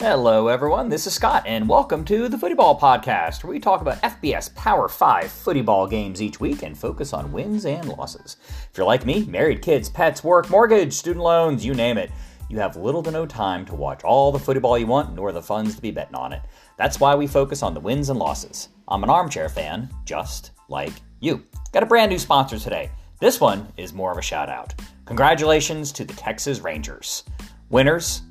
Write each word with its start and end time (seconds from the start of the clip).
Hello, 0.00 0.46
everyone. 0.46 0.88
This 0.88 1.08
is 1.08 1.14
Scott, 1.14 1.42
and 1.44 1.68
welcome 1.68 2.04
to 2.04 2.28
the 2.28 2.38
Footy 2.38 2.54
Ball 2.54 2.78
Podcast, 2.78 3.42
where 3.42 3.50
we 3.50 3.58
talk 3.58 3.80
about 3.80 4.00
FBS 4.02 4.54
Power 4.54 4.88
5 4.88 5.28
footy 5.28 5.60
ball 5.60 5.88
games 5.88 6.22
each 6.22 6.38
week 6.38 6.62
and 6.62 6.78
focus 6.78 7.12
on 7.12 7.32
wins 7.32 7.66
and 7.66 7.88
losses. 7.88 8.36
If 8.70 8.78
you're 8.78 8.86
like 8.86 9.04
me, 9.04 9.24
married, 9.24 9.60
kids, 9.60 9.88
pets, 9.88 10.22
work, 10.22 10.50
mortgage, 10.50 10.92
student 10.92 11.24
loans, 11.24 11.66
you 11.66 11.74
name 11.74 11.98
it, 11.98 12.12
you 12.48 12.60
have 12.60 12.76
little 12.76 13.02
to 13.02 13.10
no 13.10 13.26
time 13.26 13.64
to 13.64 13.74
watch 13.74 14.04
all 14.04 14.30
the 14.30 14.38
footy 14.38 14.60
ball 14.60 14.78
you 14.78 14.86
want, 14.86 15.16
nor 15.16 15.32
the 15.32 15.42
funds 15.42 15.74
to 15.74 15.82
be 15.82 15.90
betting 15.90 16.14
on 16.14 16.32
it. 16.32 16.42
That's 16.76 17.00
why 17.00 17.16
we 17.16 17.26
focus 17.26 17.64
on 17.64 17.74
the 17.74 17.80
wins 17.80 18.08
and 18.08 18.20
losses. 18.20 18.68
I'm 18.86 19.02
an 19.02 19.10
armchair 19.10 19.48
fan, 19.48 19.92
just 20.04 20.52
like 20.68 20.92
you. 21.18 21.42
Got 21.72 21.82
a 21.82 21.86
brand 21.86 22.12
new 22.12 22.20
sponsor 22.20 22.60
today. 22.60 22.92
This 23.18 23.40
one 23.40 23.66
is 23.76 23.92
more 23.92 24.12
of 24.12 24.18
a 24.18 24.22
shout 24.22 24.48
out. 24.48 24.80
Congratulations 25.06 25.90
to 25.90 26.04
the 26.04 26.14
Texas 26.14 26.60
Rangers, 26.60 27.24
winners 27.68 28.22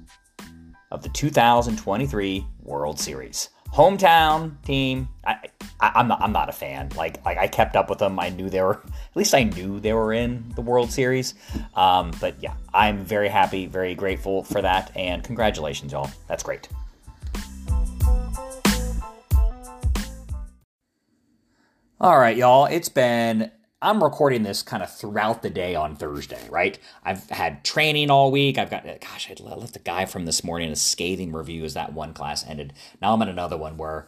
of 0.97 1.03
the 1.03 1.09
2023 1.09 2.45
World 2.63 2.99
Series. 2.99 3.49
Hometown 3.71 4.59
team. 4.63 5.07
I, 5.25 5.37
I, 5.79 5.99
am 5.99 6.07
not. 6.07 6.21
I'm 6.21 6.31
not 6.31 6.49
a 6.49 6.51
fan. 6.51 6.89
Like, 6.95 7.23
like 7.23 7.37
I 7.37 7.47
kept 7.47 7.75
up 7.75 7.87
with 7.89 7.99
them. 7.99 8.19
I 8.19 8.29
knew 8.29 8.49
they 8.49 8.61
were. 8.61 8.75
At 8.85 9.15
least 9.15 9.35
I 9.35 9.43
knew 9.43 9.79
they 9.79 9.93
were 9.93 10.11
in 10.11 10.51
the 10.55 10.61
World 10.61 10.91
Series. 10.91 11.35
Um, 11.75 12.11
but 12.19 12.35
yeah, 12.41 12.53
I'm 12.73 13.05
very 13.05 13.27
happy, 13.29 13.67
very 13.67 13.93
grateful 13.93 14.43
for 14.43 14.61
that, 14.61 14.91
and 14.95 15.23
congratulations, 15.23 15.91
y'all. 15.91 16.09
That's 16.27 16.41
great. 16.41 16.67
All 21.99 22.17
right, 22.17 22.37
y'all. 22.37 22.65
It's 22.65 22.89
been 22.89 23.51
I'm 23.79 24.03
recording 24.03 24.41
this 24.41 24.63
kind 24.63 24.81
of 24.81 24.91
throughout 24.91 25.43
the 25.43 25.51
day 25.51 25.75
on 25.75 25.95
Thursday, 25.95 26.41
right? 26.49 26.79
I've 27.03 27.29
had 27.29 27.63
training 27.63 28.09
all 28.09 28.31
week. 28.31 28.57
I've 28.57 28.71
got, 28.71 28.85
gosh, 28.85 29.29
I 29.29 29.43
left 29.43 29.73
the 29.73 29.79
guy 29.79 30.05
from 30.05 30.25
this 30.25 30.43
morning 30.43 30.71
a 30.71 30.75
scathing 30.75 31.31
review 31.31 31.63
as 31.63 31.75
that 31.75 31.93
one 31.93 32.13
class 32.13 32.45
ended. 32.47 32.73
Now 33.01 33.13
I'm 33.13 33.21
in 33.21 33.29
another 33.29 33.57
one 33.57 33.77
where 33.77 34.07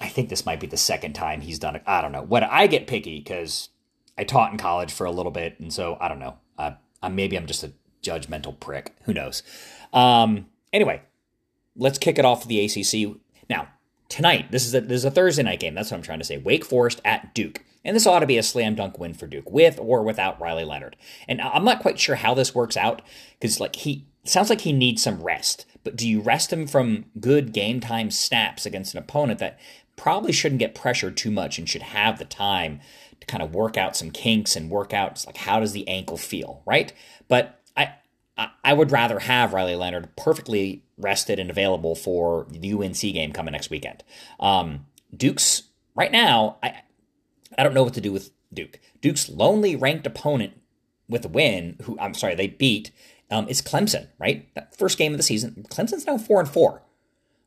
I 0.00 0.08
think 0.08 0.28
this 0.28 0.44
might 0.44 0.58
be 0.58 0.66
the 0.66 0.76
second 0.76 1.12
time 1.12 1.40
he's 1.40 1.60
done 1.60 1.76
it. 1.76 1.82
I 1.86 2.00
don't 2.00 2.10
know. 2.10 2.22
What 2.22 2.42
I 2.42 2.66
get 2.66 2.88
picky 2.88 3.18
because 3.18 3.68
I 4.18 4.24
taught 4.24 4.50
in 4.50 4.58
college 4.58 4.92
for 4.92 5.06
a 5.06 5.12
little 5.12 5.32
bit, 5.32 5.60
and 5.60 5.72
so 5.72 5.96
I 6.00 6.08
don't 6.08 6.18
know. 6.18 6.38
Uh, 6.58 6.72
maybe 7.08 7.36
I'm 7.36 7.46
just 7.46 7.62
a 7.62 7.72
judgmental 8.02 8.58
prick. 8.58 8.94
Who 9.04 9.14
knows? 9.14 9.44
Um, 9.92 10.46
anyway, 10.72 11.02
let's 11.76 11.98
kick 11.98 12.18
it 12.18 12.24
off 12.24 12.40
with 12.40 12.48
the 12.48 12.64
ACC. 12.64 13.20
Now, 13.48 13.68
tonight, 14.08 14.50
this 14.50 14.66
is 14.66 14.74
a 14.74 14.80
this 14.80 14.98
is 14.98 15.04
a 15.04 15.10
Thursday 15.10 15.44
night 15.44 15.60
game. 15.60 15.74
That's 15.74 15.92
what 15.92 15.98
I'm 15.98 16.02
trying 16.02 16.18
to 16.18 16.24
say. 16.24 16.38
Wake 16.38 16.64
Forest 16.64 17.00
at 17.04 17.34
Duke. 17.34 17.62
And 17.86 17.94
this 17.94 18.06
ought 18.06 18.20
to 18.20 18.26
be 18.26 18.36
a 18.36 18.42
slam 18.42 18.74
dunk 18.74 18.98
win 18.98 19.14
for 19.14 19.26
Duke, 19.26 19.50
with 19.50 19.78
or 19.78 20.02
without 20.02 20.40
Riley 20.40 20.64
Leonard. 20.64 20.96
And 21.28 21.40
I'm 21.40 21.64
not 21.64 21.80
quite 21.80 21.98
sure 21.98 22.16
how 22.16 22.34
this 22.34 22.54
works 22.54 22.76
out 22.76 23.00
because, 23.38 23.60
like, 23.60 23.76
he 23.76 24.06
sounds 24.24 24.50
like 24.50 24.62
he 24.62 24.72
needs 24.72 25.02
some 25.02 25.22
rest. 25.22 25.66
But 25.84 25.96
do 25.96 26.08
you 26.08 26.20
rest 26.20 26.52
him 26.52 26.66
from 26.66 27.06
good 27.20 27.52
game 27.52 27.78
time 27.80 28.10
snaps 28.10 28.66
against 28.66 28.92
an 28.92 28.98
opponent 28.98 29.38
that 29.38 29.58
probably 29.94 30.32
shouldn't 30.32 30.58
get 30.58 30.74
pressured 30.74 31.16
too 31.16 31.30
much 31.30 31.58
and 31.58 31.68
should 31.68 31.82
have 31.82 32.18
the 32.18 32.24
time 32.24 32.80
to 33.20 33.26
kind 33.26 33.42
of 33.42 33.54
work 33.54 33.76
out 33.76 33.96
some 33.96 34.10
kinks 34.10 34.56
and 34.56 34.68
work 34.68 34.92
out 34.92 35.24
like 35.24 35.38
how 35.38 35.60
does 35.60 35.72
the 35.72 35.86
ankle 35.88 36.16
feel, 36.16 36.62
right? 36.66 36.92
But 37.28 37.60
I 37.76 37.94
I 38.62 38.72
would 38.74 38.90
rather 38.90 39.20
have 39.20 39.54
Riley 39.54 39.76
Leonard 39.76 40.14
perfectly 40.16 40.82
rested 40.98 41.38
and 41.38 41.50
available 41.50 41.94
for 41.94 42.46
the 42.50 42.72
UNC 42.72 43.00
game 43.00 43.32
coming 43.32 43.52
next 43.52 43.70
weekend. 43.70 44.04
Um, 44.40 44.86
Duke's 45.16 45.62
right 45.94 46.12
now, 46.12 46.58
I, 46.62 46.82
I 47.58 47.62
don't 47.62 47.74
know 47.74 47.84
what 47.84 47.94
to 47.94 48.00
do 48.00 48.12
with 48.12 48.30
Duke. 48.52 48.80
Duke's 49.00 49.28
lonely 49.28 49.76
ranked 49.76 50.06
opponent 50.06 50.54
with 51.08 51.24
a 51.24 51.28
win, 51.28 51.76
who 51.82 51.98
I'm 51.98 52.14
sorry, 52.14 52.34
they 52.34 52.48
beat, 52.48 52.90
um, 53.30 53.48
is 53.48 53.62
Clemson, 53.62 54.08
right? 54.18 54.52
That 54.54 54.76
first 54.76 54.98
game 54.98 55.12
of 55.12 55.18
the 55.18 55.24
season. 55.24 55.66
Clemson's 55.68 56.06
now 56.06 56.18
four 56.18 56.40
and 56.40 56.48
four. 56.48 56.70
All 56.72 56.82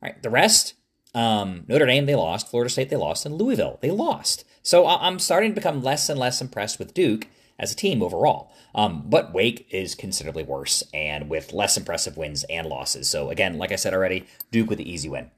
right. 0.02 0.22
The 0.22 0.30
rest, 0.30 0.76
um, 1.14 1.66
Notre 1.68 1.86
Dame, 1.86 2.06
they 2.06 2.16
lost. 2.16 2.50
Florida 2.50 2.70
State, 2.70 2.90
they 2.90 2.96
lost. 2.96 3.26
And 3.26 3.36
Louisville, 3.36 3.80
they 3.82 3.92
lost. 3.92 4.46
So 4.62 4.88
I'm 4.88 5.20
starting 5.20 5.52
to 5.52 5.56
become 5.56 5.84
less 5.84 6.10
and 6.10 6.20
less 6.20 6.42
impressed 6.42 6.80
with 6.80 6.94
Duke 6.94 7.28
as 7.58 7.72
a 7.72 7.76
team 7.76 8.02
overall. 8.02 8.52
Um, 8.76 9.04
but 9.08 9.34
Wake 9.34 9.68
is 9.72 9.96
considerably 9.96 10.44
worse 10.44 10.84
and 10.94 11.30
with 11.30 11.54
less 11.54 11.76
impressive 11.76 12.18
wins 12.18 12.46
and 12.50 12.68
losses. 12.68 13.10
So 13.10 13.30
again, 13.30 13.58
like 13.58 13.72
I 13.72 13.78
said 13.78 13.94
already, 13.94 14.26
Duke 14.52 14.70
with 14.70 14.78
the 14.78 14.90
easy 14.90 15.10
win. 15.10 15.32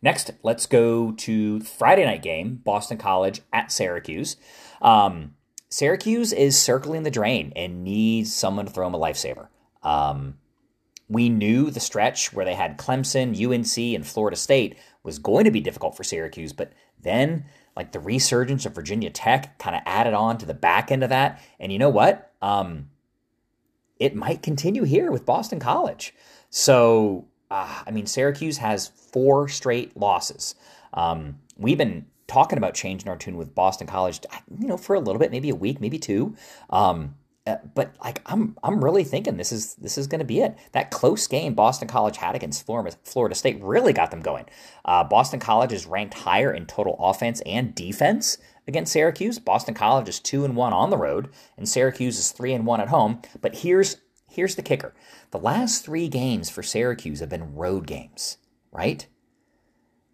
Next, 0.00 0.30
let's 0.42 0.66
go 0.66 1.12
to 1.12 1.60
Friday 1.60 2.04
night 2.04 2.22
game, 2.22 2.60
Boston 2.64 2.98
College 2.98 3.40
at 3.52 3.72
Syracuse. 3.72 4.36
Um, 4.80 5.34
Syracuse 5.68 6.32
is 6.32 6.58
circling 6.58 7.02
the 7.02 7.10
drain 7.10 7.52
and 7.56 7.84
needs 7.84 8.34
someone 8.34 8.66
to 8.66 8.72
throw 8.72 8.86
them 8.86 8.94
a 8.94 8.98
lifesaver. 8.98 9.48
Um, 9.82 10.38
we 11.08 11.28
knew 11.28 11.70
the 11.70 11.80
stretch 11.80 12.32
where 12.32 12.44
they 12.44 12.54
had 12.54 12.78
Clemson, 12.78 13.34
UNC, 13.34 13.94
and 13.94 14.06
Florida 14.06 14.36
State 14.36 14.76
was 15.02 15.18
going 15.18 15.44
to 15.44 15.50
be 15.50 15.60
difficult 15.60 15.96
for 15.96 16.04
Syracuse, 16.04 16.52
but 16.52 16.72
then 17.00 17.46
like 17.76 17.92
the 17.92 18.00
resurgence 18.00 18.66
of 18.66 18.74
Virginia 18.74 19.08
Tech 19.08 19.58
kind 19.58 19.76
of 19.76 19.82
added 19.86 20.12
on 20.12 20.36
to 20.38 20.46
the 20.46 20.54
back 20.54 20.90
end 20.90 21.02
of 21.04 21.10
that. 21.10 21.40
And 21.60 21.72
you 21.72 21.78
know 21.78 21.88
what? 21.88 22.32
Um, 22.42 22.90
it 23.98 24.14
might 24.14 24.42
continue 24.42 24.82
here 24.82 25.10
with 25.10 25.24
Boston 25.24 25.60
College. 25.60 26.12
So 26.50 27.27
uh, 27.50 27.82
I 27.86 27.90
mean, 27.90 28.06
Syracuse 28.06 28.58
has 28.58 28.88
four 28.88 29.48
straight 29.48 29.96
losses. 29.96 30.54
Um, 30.92 31.38
we've 31.56 31.78
been 31.78 32.06
talking 32.26 32.58
about 32.58 32.74
changing 32.74 33.08
our 33.08 33.16
tune 33.16 33.36
with 33.36 33.54
Boston 33.54 33.86
College, 33.86 34.20
you 34.58 34.66
know, 34.66 34.76
for 34.76 34.94
a 34.94 35.00
little 35.00 35.18
bit, 35.18 35.30
maybe 35.30 35.50
a 35.50 35.54
week, 35.54 35.80
maybe 35.80 35.98
two. 35.98 36.36
Um, 36.70 37.14
uh, 37.46 37.56
but 37.74 37.94
like 38.04 38.20
I'm, 38.26 38.56
I'm 38.62 38.84
really 38.84 39.04
thinking 39.04 39.38
this 39.38 39.52
is 39.52 39.74
this 39.76 39.96
is 39.96 40.06
going 40.06 40.18
to 40.18 40.24
be 40.26 40.40
it. 40.40 40.58
That 40.72 40.90
close 40.90 41.26
game 41.26 41.54
Boston 41.54 41.88
College 41.88 42.18
had 42.18 42.34
against 42.34 42.66
Florida, 42.66 43.34
State 43.34 43.62
really 43.62 43.94
got 43.94 44.10
them 44.10 44.20
going. 44.20 44.44
Uh, 44.84 45.02
Boston 45.04 45.40
College 45.40 45.72
is 45.72 45.86
ranked 45.86 46.12
higher 46.12 46.52
in 46.52 46.66
total 46.66 46.96
offense 46.98 47.40
and 47.46 47.74
defense 47.74 48.36
against 48.66 48.92
Syracuse. 48.92 49.38
Boston 49.38 49.72
College 49.72 50.10
is 50.10 50.20
two 50.20 50.44
and 50.44 50.56
one 50.56 50.74
on 50.74 50.90
the 50.90 50.98
road, 50.98 51.30
and 51.56 51.66
Syracuse 51.66 52.18
is 52.18 52.32
three 52.32 52.52
and 52.52 52.66
one 52.66 52.82
at 52.82 52.88
home. 52.88 53.22
But 53.40 53.56
here's 53.56 53.96
here's 54.28 54.56
the 54.56 54.62
kicker: 54.62 54.94
the 55.30 55.38
last 55.38 55.84
three 55.84 56.08
games 56.08 56.50
for 56.50 56.62
Syracuse 56.62 57.20
have 57.20 57.28
been 57.28 57.54
road 57.54 57.86
games, 57.86 58.38
right? 58.72 59.06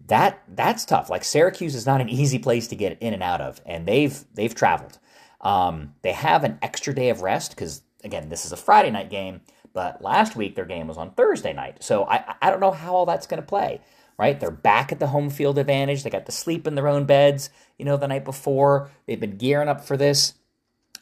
That 0.07 0.43
that's 0.49 0.85
tough. 0.85 1.09
Like 1.11 1.25
Syracuse 1.25 1.75
is 1.75 1.87
not 1.87 2.01
an 2.01 2.09
easy 2.09 2.39
place 2.39 2.69
to 2.69 2.77
get 2.77 2.99
in 3.01 3.15
and 3.15 3.23
out 3.23 3.41
of, 3.41 3.61
and 3.65 3.87
they've 3.87 4.25
they've 4.35 4.55
traveled. 4.55 4.99
Um, 5.41 5.95
they 6.03 6.13
have 6.13 6.45
an 6.45 6.59
extra 6.63 6.95
day 6.95 7.11
of 7.11 7.23
rest 7.23 7.51
because 7.51 7.83
again, 8.03 8.29
this 8.29 8.45
is 8.45 8.53
a 8.53 8.57
Friday 8.57 8.91
night 8.91 9.11
game, 9.11 9.41
but 9.73 10.03
last 10.03 10.37
week 10.37 10.55
their 10.55 10.65
game 10.65 10.89
was 10.89 10.99
on 10.99 11.13
Thursday 11.13 11.53
night. 11.53 11.83
So 11.83 12.05
I 12.05 12.35
I 12.41 12.51
don't 12.51 12.61
know 12.61 12.71
how 12.71 12.95
all 12.95 13.07
that's 13.07 13.27
going 13.27 13.43
to 13.43 13.47
play. 13.47 13.81
Right, 14.17 14.39
they're 14.39 14.53
back 14.53 14.93
at 14.93 15.01
the 15.01 15.09
home 15.09 15.29
field 15.29 15.59
advantage. 15.59 16.05
They 16.05 16.11
got 16.11 16.27
to 16.27 16.33
sleep 16.33 16.69
in 16.69 16.77
their 16.77 16.87
own 16.87 17.05
beds, 17.05 17.51
you 17.79 17.85
know, 17.85 17.97
the 17.97 18.07
night 18.07 18.25
before. 18.25 18.91
They've 19.07 19.19
been 19.19 19.39
gearing 19.39 19.69
up 19.69 19.85
for 19.85 19.97
this. 19.97 20.35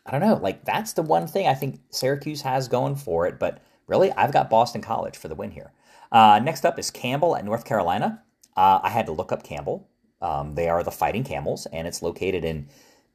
I 0.04 0.10
don't 0.10 0.20
know. 0.20 0.34
Like 0.34 0.64
that's 0.64 0.94
the 0.94 1.02
one 1.02 1.26
thing 1.26 1.46
I 1.46 1.54
think 1.54 1.80
Syracuse 1.90 2.42
has 2.42 2.68
going 2.68 2.96
for 2.96 3.26
it, 3.26 3.38
but 3.38 3.62
Really, 3.86 4.12
I've 4.12 4.32
got 4.32 4.48
Boston 4.48 4.80
College 4.80 5.16
for 5.16 5.28
the 5.28 5.34
win 5.34 5.50
here. 5.50 5.72
Uh, 6.10 6.40
next 6.42 6.64
up 6.64 6.78
is 6.78 6.90
Campbell 6.90 7.36
at 7.36 7.44
North 7.44 7.64
Carolina. 7.64 8.22
Uh, 8.56 8.80
I 8.82 8.90
had 8.90 9.06
to 9.06 9.12
look 9.12 9.32
up 9.32 9.42
Campbell. 9.42 9.88
Um, 10.20 10.54
they 10.54 10.68
are 10.68 10.82
the 10.82 10.90
Fighting 10.90 11.24
Camels, 11.24 11.66
and 11.66 11.86
it's 11.86 12.02
located 12.02 12.44
in 12.44 12.68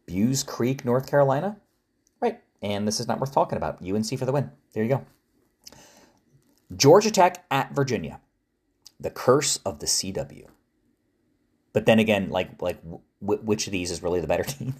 Buies 0.06 0.44
Creek, 0.46 0.84
North 0.84 1.10
Carolina. 1.10 1.58
Right, 2.22 2.42
and 2.62 2.88
this 2.88 3.00
is 3.00 3.08
not 3.08 3.20
worth 3.20 3.34
talking 3.34 3.58
about. 3.58 3.82
UNC 3.82 4.20
for 4.20 4.26
the 4.26 4.32
win. 4.32 4.52
There 4.74 4.84
you 4.84 4.90
go. 4.90 5.06
Georgia 6.76 7.12
Tech 7.12 7.46
at 7.50 7.74
Virginia. 7.74 8.20
The 9.00 9.10
curse 9.10 9.58
of 9.66 9.80
the 9.80 9.86
CW. 9.86 10.48
But 11.72 11.86
then 11.86 12.00
again, 12.00 12.30
like 12.30 12.62
like 12.62 12.84
w- 12.84 13.02
which 13.44 13.68
of 13.68 13.72
these 13.72 13.92
is 13.92 14.04
really 14.04 14.20
the 14.20 14.28
better 14.28 14.44
team? 14.44 14.76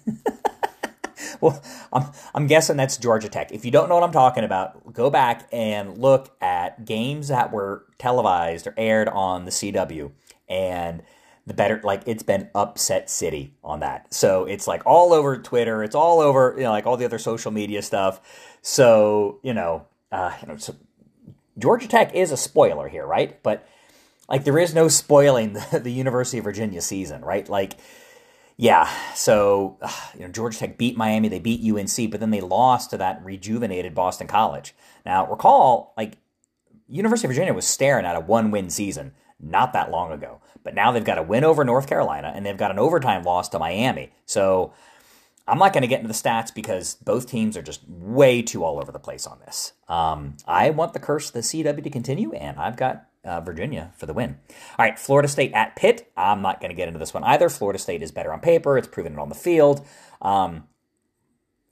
well, 1.42 1.62
I'm, 1.92 2.06
I'm 2.34 2.46
guessing 2.46 2.76
that's 2.76 2.96
Georgia 2.96 3.28
Tech. 3.28 3.52
If 3.52 3.64
you 3.64 3.70
don't 3.70 3.88
know 3.88 3.94
what 3.94 4.04
I'm 4.04 4.12
talking 4.12 4.44
about, 4.44 4.92
go 4.92 5.10
back 5.10 5.48
and 5.52 5.98
look 5.98 6.34
at 6.40 6.84
games 6.84 7.28
that 7.28 7.52
were 7.52 7.86
televised 7.98 8.66
or 8.66 8.74
aired 8.76 9.08
on 9.08 9.44
the 9.44 9.50
CW. 9.50 10.10
And 10.48 11.02
the 11.46 11.54
better, 11.54 11.80
like, 11.84 12.02
it's 12.06 12.22
been 12.22 12.50
upset 12.54 13.08
city 13.08 13.54
on 13.62 13.80
that. 13.80 14.12
So 14.12 14.44
it's 14.44 14.66
like 14.66 14.82
all 14.86 15.12
over 15.12 15.38
Twitter. 15.38 15.82
It's 15.82 15.94
all 15.94 16.20
over, 16.20 16.54
you 16.56 16.64
know, 16.64 16.70
like 16.70 16.86
all 16.86 16.96
the 16.96 17.04
other 17.04 17.18
social 17.18 17.50
media 17.50 17.82
stuff. 17.82 18.20
So, 18.62 19.38
you 19.42 19.54
know, 19.54 19.86
uh, 20.10 20.32
you 20.42 20.48
know, 20.48 20.56
so 20.56 20.74
Georgia 21.58 21.88
Tech 21.88 22.14
is 22.14 22.32
a 22.32 22.36
spoiler 22.36 22.88
here, 22.88 23.06
right? 23.06 23.42
But 23.42 23.66
like, 24.28 24.44
there 24.44 24.58
is 24.58 24.74
no 24.74 24.88
spoiling 24.88 25.52
the, 25.72 25.80
the 25.82 25.92
University 25.92 26.38
of 26.38 26.44
Virginia 26.44 26.80
season, 26.80 27.22
right? 27.24 27.48
Like, 27.48 27.74
yeah, 28.58 28.90
so 29.14 29.78
you 30.14 30.20
know 30.20 30.28
Georgia 30.28 30.58
Tech 30.58 30.76
beat 30.76 30.96
Miami, 30.96 31.28
they 31.28 31.38
beat 31.38 31.64
UNC, 31.64 32.10
but 32.10 32.20
then 32.20 32.30
they 32.30 32.42
lost 32.42 32.90
to 32.90 32.98
that 32.98 33.24
rejuvenated 33.24 33.94
Boston 33.94 34.26
College. 34.26 34.74
Now 35.06 35.26
recall, 35.26 35.94
like 35.96 36.18
University 36.88 37.26
of 37.26 37.30
Virginia 37.30 37.54
was 37.54 37.66
staring 37.66 38.04
at 38.04 38.16
a 38.16 38.20
one-win 38.20 38.68
season 38.68 39.12
not 39.40 39.72
that 39.72 39.90
long 39.90 40.10
ago, 40.10 40.40
but 40.64 40.74
now 40.74 40.90
they've 40.90 41.04
got 41.04 41.18
a 41.18 41.22
win 41.22 41.44
over 41.44 41.64
North 41.64 41.86
Carolina 41.86 42.32
and 42.34 42.44
they've 42.44 42.56
got 42.56 42.72
an 42.72 42.78
overtime 42.78 43.22
loss 43.22 43.48
to 43.50 43.58
Miami. 43.58 44.10
So 44.26 44.72
I'm 45.46 45.58
not 45.58 45.72
going 45.72 45.82
to 45.82 45.88
get 45.88 46.00
into 46.00 46.08
the 46.08 46.14
stats 46.14 46.52
because 46.52 46.96
both 46.96 47.28
teams 47.28 47.56
are 47.56 47.62
just 47.62 47.88
way 47.88 48.42
too 48.42 48.64
all 48.64 48.80
over 48.80 48.90
the 48.90 48.98
place 48.98 49.26
on 49.26 49.38
this. 49.40 49.72
Um, 49.88 50.36
I 50.46 50.70
want 50.70 50.92
the 50.92 50.98
curse 50.98 51.28
of 51.28 51.34
the 51.34 51.40
CW 51.40 51.84
to 51.84 51.90
continue, 51.90 52.32
and 52.32 52.58
I've 52.58 52.76
got 52.76 53.07
uh, 53.28 53.40
Virginia 53.40 53.92
for 53.96 54.06
the 54.06 54.14
win. 54.14 54.38
All 54.78 54.86
right, 54.86 54.98
Florida 54.98 55.28
State 55.28 55.52
at 55.52 55.76
Pitt. 55.76 56.10
I'm 56.16 56.40
not 56.40 56.60
going 56.60 56.70
to 56.70 56.76
get 56.76 56.88
into 56.88 56.98
this 56.98 57.12
one 57.12 57.24
either. 57.24 57.48
Florida 57.48 57.78
State 57.78 58.02
is 58.02 58.10
better 58.10 58.32
on 58.32 58.40
paper. 58.40 58.78
It's 58.78 58.88
proven 58.88 59.12
it 59.12 59.18
on 59.18 59.28
the 59.28 59.34
field. 59.34 59.86
Um, 60.22 60.64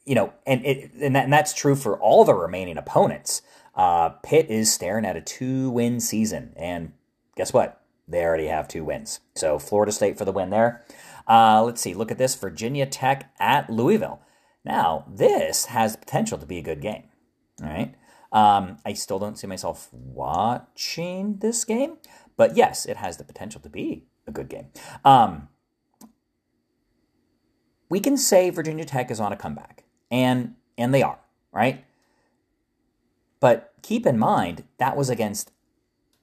you 0.04 0.14
know, 0.14 0.32
and 0.46 0.64
it 0.64 0.92
and, 1.00 1.16
that, 1.16 1.24
and, 1.24 1.32
that's 1.32 1.54
true 1.54 1.74
for 1.74 1.98
all 1.98 2.24
the 2.24 2.34
remaining 2.34 2.76
opponents. 2.76 3.42
Uh, 3.74 4.10
Pitt 4.10 4.50
is 4.50 4.72
staring 4.72 5.04
at 5.04 5.16
a 5.16 5.20
two-win 5.20 6.00
season, 6.00 6.52
and 6.56 6.92
guess 7.36 7.52
what? 7.52 7.82
They 8.06 8.22
already 8.22 8.46
have 8.46 8.68
two 8.68 8.84
wins. 8.84 9.20
So 9.34 9.58
Florida 9.58 9.90
State 9.90 10.16
for 10.16 10.24
the 10.24 10.32
win 10.32 10.50
there. 10.50 10.84
Uh, 11.26 11.62
let's 11.64 11.80
see. 11.80 11.94
Look 11.94 12.10
at 12.10 12.18
this: 12.18 12.34
Virginia 12.34 12.86
Tech 12.86 13.32
at 13.40 13.68
Louisville. 13.70 14.20
Now, 14.64 15.06
this 15.08 15.66
has 15.66 15.96
potential 15.96 16.38
to 16.38 16.46
be 16.46 16.58
a 16.58 16.62
good 16.62 16.80
game. 16.80 17.04
All 17.62 17.68
right. 17.68 17.94
Um, 18.32 18.78
I 18.84 18.93
still 18.93 19.19
don't 19.19 19.38
see 19.38 19.46
myself 19.46 19.88
watching 19.93 21.38
this 21.38 21.64
game, 21.64 21.99
but 22.37 22.56
yes, 22.56 22.87
it 22.87 22.96
has 22.96 23.17
the 23.17 23.25
potential 23.25 23.61
to 23.62 23.69
be 23.69 24.06
a 24.26 24.32
good 24.32 24.49
game. 24.49 24.69
Um, 25.05 25.49
we 27.88 28.00
can 28.00 28.17
say 28.17 28.50
Virginia 28.50 28.84
Tech 28.84 29.11
is 29.11 29.20
on 29.20 29.32
a 29.32 29.37
comeback, 29.37 29.84
and 30.11 30.55
and 30.76 30.93
they 30.93 31.02
are, 31.02 31.20
right? 31.52 31.84
But 33.40 33.73
keep 33.82 34.06
in 34.06 34.19
mind 34.19 34.64
that 34.78 34.96
was 34.96 35.08
against 35.08 35.52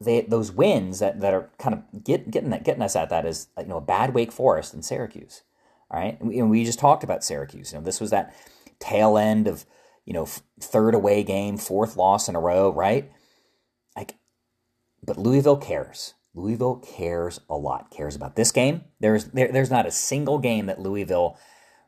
they, 0.04 0.22
those 0.22 0.52
wins 0.52 1.00
that, 1.00 1.22
that 1.22 1.34
are 1.34 1.50
kind 1.58 1.76
of 1.76 2.04
get, 2.04 2.30
getting 2.30 2.50
that, 2.50 2.64
getting 2.64 2.82
us 2.82 2.96
at 2.96 3.10
that 3.10 3.26
is 3.26 3.48
you 3.58 3.66
know 3.66 3.78
a 3.78 3.82
bad 3.82 4.14
Wake 4.14 4.32
Forest 4.32 4.74
and 4.74 4.84
Syracuse. 4.84 5.44
All 5.90 6.00
right, 6.00 6.20
and 6.20 6.30
we, 6.30 6.40
and 6.40 6.50
we 6.50 6.66
just 6.66 6.80
talked 6.80 7.04
about 7.04 7.24
Syracuse. 7.24 7.72
You 7.72 7.80
know, 7.80 7.86
this 7.86 8.02
was 8.02 8.10
that 8.10 8.36
tail 8.80 9.18
end 9.18 9.48
of 9.48 9.66
you 10.06 10.14
know 10.14 10.26
third 10.60 10.96
away 10.96 11.24
game, 11.24 11.58
fourth 11.58 11.98
loss 11.98 12.28
in 12.28 12.36
a 12.36 12.40
row, 12.40 12.72
right? 12.72 13.12
Like, 13.96 14.16
but 15.04 15.18
Louisville 15.18 15.58
cares. 15.58 16.14
Louisville 16.36 16.78
cares 16.78 17.40
a 17.50 17.56
lot. 17.56 17.92
Cares 17.92 18.16
about 18.16 18.36
this 18.36 18.52
game. 18.52 18.86
There's 19.00 19.26
there, 19.26 19.52
there's 19.52 19.72
not 19.72 19.86
a 19.86 19.92
single 19.92 20.40
game 20.40 20.66
that 20.66 20.80
Louisville 20.80 21.38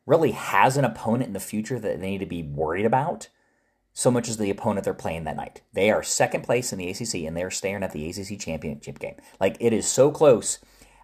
really 0.06 0.32
has 0.32 0.78
an 0.78 0.86
opponent 0.86 1.28
in 1.28 1.34
the 1.34 1.40
future 1.40 1.80
that 1.80 2.00
they 2.00 2.12
need 2.12 2.20
to 2.20 2.26
be 2.26 2.44
worried 2.44 2.86
about 2.86 3.30
so 3.98 4.12
much 4.12 4.28
as 4.28 4.38
the 4.38 4.50
opponent 4.50 4.84
they're 4.84 4.94
playing 4.94 5.24
that 5.24 5.38
night. 5.38 5.62
They 5.74 5.90
are 5.90 6.04
second 6.04 6.44
place 6.44 6.74
in 6.74 6.78
the 6.78 6.90
ACC 6.90 7.26
and 7.26 7.36
they're 7.36 7.50
staring 7.50 7.82
at 7.82 7.94
the 7.94 8.08
ACC 8.10 8.38
championship 8.38 9.00
game. 9.00 9.16
Like 9.40 9.56
it 9.62 9.72
is 9.72 9.88
so 9.88 10.12
close. 10.12 10.60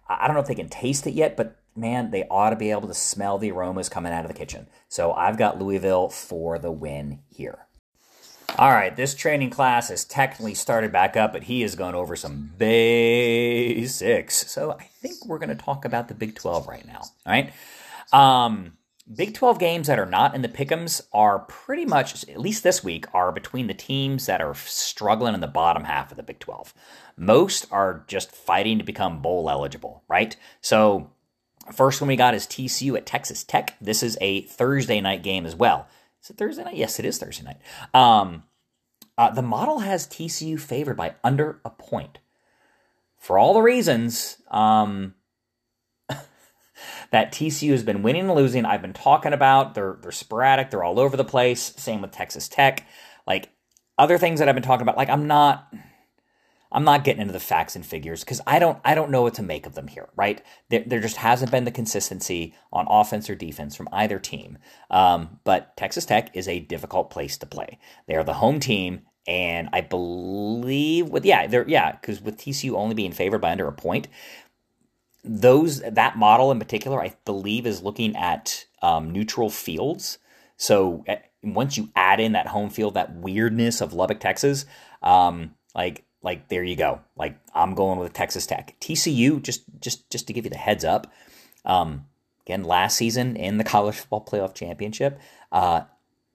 I 0.06 0.26
don't 0.26 0.34
know 0.34 0.42
if 0.42 0.46
they 0.46 0.54
can 0.54 0.68
taste 0.68 1.06
it 1.06 1.14
yet, 1.14 1.34
but 1.34 1.61
man, 1.74 2.10
they 2.10 2.24
ought 2.30 2.50
to 2.50 2.56
be 2.56 2.70
able 2.70 2.88
to 2.88 2.94
smell 2.94 3.38
the 3.38 3.50
aromas 3.50 3.88
coming 3.88 4.12
out 4.12 4.24
of 4.24 4.28
the 4.28 4.36
kitchen. 4.36 4.66
So 4.88 5.12
I've 5.12 5.38
got 5.38 5.58
Louisville 5.58 6.08
for 6.08 6.58
the 6.58 6.70
win 6.70 7.20
here. 7.28 7.66
All 8.58 8.70
right, 8.70 8.94
this 8.94 9.14
training 9.14 9.48
class 9.48 9.88
has 9.88 10.04
technically 10.04 10.52
started 10.52 10.92
back 10.92 11.16
up, 11.16 11.32
but 11.32 11.44
he 11.44 11.62
has 11.62 11.74
gone 11.74 11.94
over 11.94 12.16
some 12.16 12.52
basics. 12.58 14.50
So 14.50 14.72
I 14.72 14.84
think 15.00 15.24
we're 15.26 15.38
going 15.38 15.48
to 15.48 15.54
talk 15.54 15.86
about 15.86 16.08
the 16.08 16.14
Big 16.14 16.34
12 16.34 16.68
right 16.68 16.86
now. 16.86 17.00
All 17.00 17.32
right. 17.32 17.52
Um, 18.12 18.76
Big 19.12 19.34
12 19.34 19.58
games 19.58 19.86
that 19.86 19.98
are 19.98 20.06
not 20.06 20.34
in 20.34 20.42
the 20.42 20.48
pickums 20.48 21.00
are 21.12 21.40
pretty 21.40 21.86
much, 21.86 22.28
at 22.28 22.38
least 22.38 22.62
this 22.62 22.84
week, 22.84 23.06
are 23.14 23.32
between 23.32 23.68
the 23.68 23.74
teams 23.74 24.26
that 24.26 24.42
are 24.42 24.54
struggling 24.54 25.34
in 25.34 25.40
the 25.40 25.46
bottom 25.46 25.84
half 25.84 26.10
of 26.10 26.16
the 26.18 26.22
Big 26.22 26.38
12. 26.38 26.74
Most 27.16 27.66
are 27.70 28.04
just 28.06 28.30
fighting 28.30 28.78
to 28.78 28.84
become 28.84 29.22
bowl 29.22 29.48
eligible, 29.48 30.04
right? 30.08 30.36
So, 30.60 31.10
first 31.70 32.00
one 32.00 32.08
we 32.08 32.16
got 32.16 32.34
is 32.34 32.46
TCU 32.46 32.96
at 32.96 33.06
Texas 33.06 33.44
Tech. 33.44 33.76
This 33.80 34.02
is 34.02 34.18
a 34.20 34.42
Thursday 34.42 35.00
night 35.00 35.22
game 35.22 35.46
as 35.46 35.54
well. 35.54 35.86
Is 36.22 36.30
it 36.30 36.36
Thursday 36.36 36.64
night? 36.64 36.76
Yes, 36.76 36.98
it 36.98 37.04
is 37.04 37.18
Thursday 37.18 37.44
night. 37.44 37.58
Um, 37.94 38.44
uh, 39.18 39.30
the 39.30 39.42
model 39.42 39.80
has 39.80 40.06
TCU 40.06 40.58
favored 40.58 40.96
by 40.96 41.14
under 41.22 41.60
a 41.64 41.70
point. 41.70 42.18
For 43.18 43.38
all 43.38 43.54
the 43.54 43.62
reasons, 43.62 44.38
um, 44.50 45.14
that 46.08 47.32
TCU 47.32 47.70
has 47.70 47.84
been 47.84 48.02
winning 48.02 48.22
and 48.22 48.34
losing. 48.34 48.64
I've 48.64 48.82
been 48.82 48.92
talking 48.92 49.32
about 49.32 49.74
they're 49.74 49.98
they're 50.02 50.10
sporadic, 50.10 50.70
they're 50.70 50.82
all 50.82 50.98
over 50.98 51.16
the 51.16 51.24
place. 51.24 51.72
Same 51.76 52.02
with 52.02 52.10
Texas 52.10 52.48
Tech. 52.48 52.86
Like 53.26 53.50
other 53.98 54.18
things 54.18 54.40
that 54.40 54.48
I've 54.48 54.56
been 54.56 54.64
talking 54.64 54.82
about, 54.82 54.96
like 54.96 55.10
I'm 55.10 55.26
not 55.26 55.72
I'm 56.72 56.84
not 56.84 57.04
getting 57.04 57.20
into 57.20 57.32
the 57.32 57.40
facts 57.40 57.76
and 57.76 57.84
figures 57.84 58.24
because 58.24 58.40
I 58.46 58.58
don't 58.58 58.78
I 58.84 58.94
don't 58.94 59.10
know 59.10 59.22
what 59.22 59.34
to 59.34 59.42
make 59.42 59.66
of 59.66 59.74
them 59.74 59.88
here, 59.88 60.08
right? 60.16 60.42
There, 60.70 60.82
there 60.86 61.00
just 61.00 61.18
hasn't 61.18 61.50
been 61.50 61.64
the 61.64 61.70
consistency 61.70 62.54
on 62.72 62.86
offense 62.88 63.28
or 63.28 63.34
defense 63.34 63.76
from 63.76 63.88
either 63.92 64.18
team. 64.18 64.58
Um, 64.90 65.38
but 65.44 65.76
Texas 65.76 66.06
Tech 66.06 66.34
is 66.34 66.48
a 66.48 66.60
difficult 66.60 67.10
place 67.10 67.36
to 67.38 67.46
play. 67.46 67.78
They 68.06 68.14
are 68.14 68.24
the 68.24 68.34
home 68.34 68.58
team, 68.58 69.02
and 69.26 69.68
I 69.72 69.82
believe 69.82 71.10
with 71.10 71.24
yeah, 71.24 71.46
they're 71.46 71.68
yeah, 71.68 71.92
because 71.92 72.22
with 72.22 72.38
TCU 72.38 72.72
only 72.72 72.94
being 72.94 73.12
favored 73.12 73.40
by 73.40 73.52
under 73.52 73.68
a 73.68 73.72
point, 73.72 74.08
those 75.22 75.80
that 75.80 76.16
model 76.16 76.50
in 76.50 76.58
particular, 76.58 77.02
I 77.02 77.14
believe, 77.24 77.66
is 77.66 77.82
looking 77.82 78.16
at 78.16 78.64
um, 78.80 79.10
neutral 79.10 79.50
fields. 79.50 80.18
So 80.56 81.04
at, 81.06 81.30
once 81.42 81.76
you 81.76 81.90
add 81.96 82.20
in 82.20 82.32
that 82.32 82.46
home 82.46 82.70
field, 82.70 82.94
that 82.94 83.14
weirdness 83.14 83.80
of 83.80 83.92
Lubbock, 83.92 84.20
Texas, 84.20 84.64
um, 85.02 85.54
like 85.74 86.04
like 86.22 86.48
there 86.48 86.64
you 86.64 86.76
go. 86.76 87.00
Like 87.16 87.36
I'm 87.54 87.74
going 87.74 87.98
with 87.98 88.12
Texas 88.12 88.46
Tech, 88.46 88.76
TCU. 88.80 89.42
Just 89.42 89.62
just 89.80 90.08
just 90.10 90.26
to 90.26 90.32
give 90.32 90.44
you 90.44 90.50
the 90.50 90.56
heads 90.56 90.84
up. 90.84 91.12
Um, 91.64 92.06
again, 92.46 92.64
last 92.64 92.96
season 92.96 93.36
in 93.36 93.58
the 93.58 93.64
college 93.64 93.96
football 93.96 94.24
playoff 94.24 94.54
championship, 94.54 95.18
uh, 95.50 95.82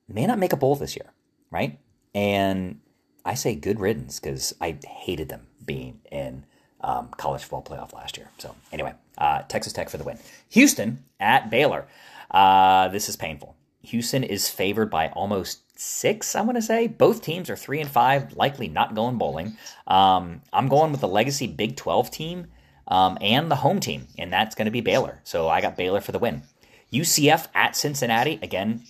may 0.08 0.26
not 0.26 0.40
make 0.40 0.54
a 0.54 0.58
bowl 0.58 0.76
this 0.76 0.96
year, 0.96 1.12
right? 1.52 1.80
And 2.14 2.80
I 3.26 3.34
say 3.34 3.56
good 3.56 3.80
riddance 3.80 4.20
because 4.20 4.54
I 4.62 4.78
hated 4.88 5.30
them 5.30 5.48
being 5.66 6.00
in 6.12 6.46
um, 6.82 7.10
college 7.18 7.42
football 7.44 7.64
playoff 7.64 7.94
last 7.94 8.18
year. 8.18 8.30
So 8.38 8.56
anyway, 8.72 8.94
uh, 9.18 9.42
Texas 9.44 9.74
Tech 9.74 9.90
for 9.90 9.98
the 9.98 10.04
win. 10.04 10.18
Houston 10.50 11.04
at 11.20 11.50
Baylor. 11.50 11.88
Uh, 12.32 12.88
this 12.90 13.10
is 13.10 13.16
painful. 13.16 13.56
Houston 13.82 14.24
is 14.24 14.50
favored 14.50 14.90
by 14.90 15.10
almost 15.10 15.62
six. 15.80 16.36
I 16.36 16.42
want 16.42 16.58
to 16.58 16.62
say 16.62 16.88
both 16.88 17.22
teams 17.22 17.50
are 17.50 17.56
three 17.56 17.80
and 17.80 17.90
five, 17.90 18.36
likely 18.36 18.68
not 18.68 18.96
going 18.96 19.18
bowling. 19.18 19.58
Um, 19.86 20.42
I'm 20.52 20.68
going 20.68 20.92
with 20.92 21.02
the 21.02 21.08
legacy 21.08 21.48
Big 21.48 21.76
12 21.76 22.12
team 22.12 22.48
um, 22.88 23.18
and 23.22 23.50
the 23.52 23.56
home 23.56 23.80
team, 23.80 24.08
and 24.18 24.32
that's 24.32 24.56
going 24.56 24.66
to 24.66 24.72
be 24.72 24.82
Baylor. 24.82 25.22
So 25.24 25.48
I 25.48 25.62
got 25.62 25.78
Baylor 25.78 26.02
for 26.02 26.12
the 26.12 26.20
win. 26.20 26.44
UCF 26.92 27.48
at 27.54 27.76
Cincinnati 27.76 28.40
again 28.42 28.84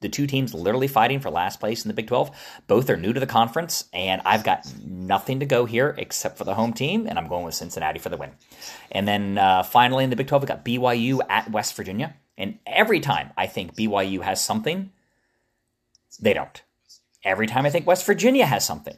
the 0.00 0.08
two 0.08 0.26
teams 0.26 0.52
literally 0.52 0.88
fighting 0.88 1.20
for 1.20 1.30
last 1.30 1.58
place 1.58 1.84
in 1.84 1.88
the 1.88 1.94
Big 1.94 2.06
12. 2.06 2.30
Both 2.66 2.90
are 2.90 2.96
new 2.96 3.12
to 3.12 3.20
the 3.20 3.26
conference, 3.26 3.84
and 3.92 4.20
I've 4.24 4.44
got 4.44 4.66
nothing 4.84 5.40
to 5.40 5.46
go 5.46 5.64
here 5.64 5.94
except 5.96 6.36
for 6.36 6.44
the 6.44 6.54
home 6.54 6.72
team, 6.72 7.06
and 7.06 7.18
I'm 7.18 7.28
going 7.28 7.44
with 7.44 7.54
Cincinnati 7.54 7.98
for 7.98 8.10
the 8.10 8.16
win. 8.16 8.30
And 8.92 9.08
then 9.08 9.38
uh, 9.38 9.62
finally 9.62 10.04
in 10.04 10.10
the 10.10 10.16
Big 10.16 10.26
12, 10.28 10.42
we 10.42 10.46
got 10.46 10.64
BYU 10.64 11.20
at 11.28 11.50
West 11.50 11.74
Virginia. 11.76 12.14
And 12.36 12.58
every 12.66 13.00
time 13.00 13.30
I 13.36 13.46
think 13.46 13.74
BYU 13.74 14.20
has 14.20 14.44
something, 14.44 14.92
they 16.16 16.34
don't. 16.34 16.62
Every 17.24 17.46
time 17.46 17.66
I 17.66 17.70
think 17.70 17.86
West 17.86 18.06
Virginia 18.06 18.46
has 18.46 18.64
something, 18.64 18.96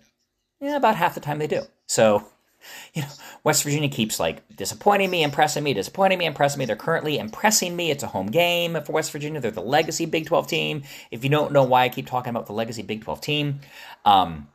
yeah, 0.61 0.77
about 0.77 0.97
half 0.97 1.15
the 1.15 1.21
time 1.21 1.39
they 1.39 1.47
do. 1.47 1.63
So 1.87 2.27
you 2.95 3.03
know, 3.03 3.09
West 3.45 3.63
Virginia 3.65 3.89
keeps 3.89 4.19
like 4.19 4.57
disappointing 4.57 5.11
me, 5.11 5.23
impressing 5.23 5.65
me, 5.65 5.75
disappointing 5.75 6.19
me, 6.19 6.27
impressing 6.27 6.59
me. 6.59 6.65
They're 6.65 6.77
currently 6.77 7.19
impressing 7.19 7.75
me. 7.75 7.91
It's 7.91 8.03
a 8.03 8.09
home 8.09 8.29
game 8.29 8.81
for 8.83 8.93
West 8.93 9.13
Virginia. 9.13 9.41
They're 9.41 9.51
the 9.51 9.61
legacy 9.61 10.07
Big 10.07 10.27
12 10.27 10.47
team. 10.47 10.83
If 11.11 11.25
you 11.25 11.31
don't 11.31 11.53
know 11.53 11.65
why 11.65 11.85
I 11.85 11.89
keep 11.89 12.07
talking 12.07 12.31
about 12.31 12.47
the 12.47 12.53
legacy 12.53 12.83
Big 12.83 13.03
12 13.03 13.21
team, 13.21 13.61
um, 14.05 14.49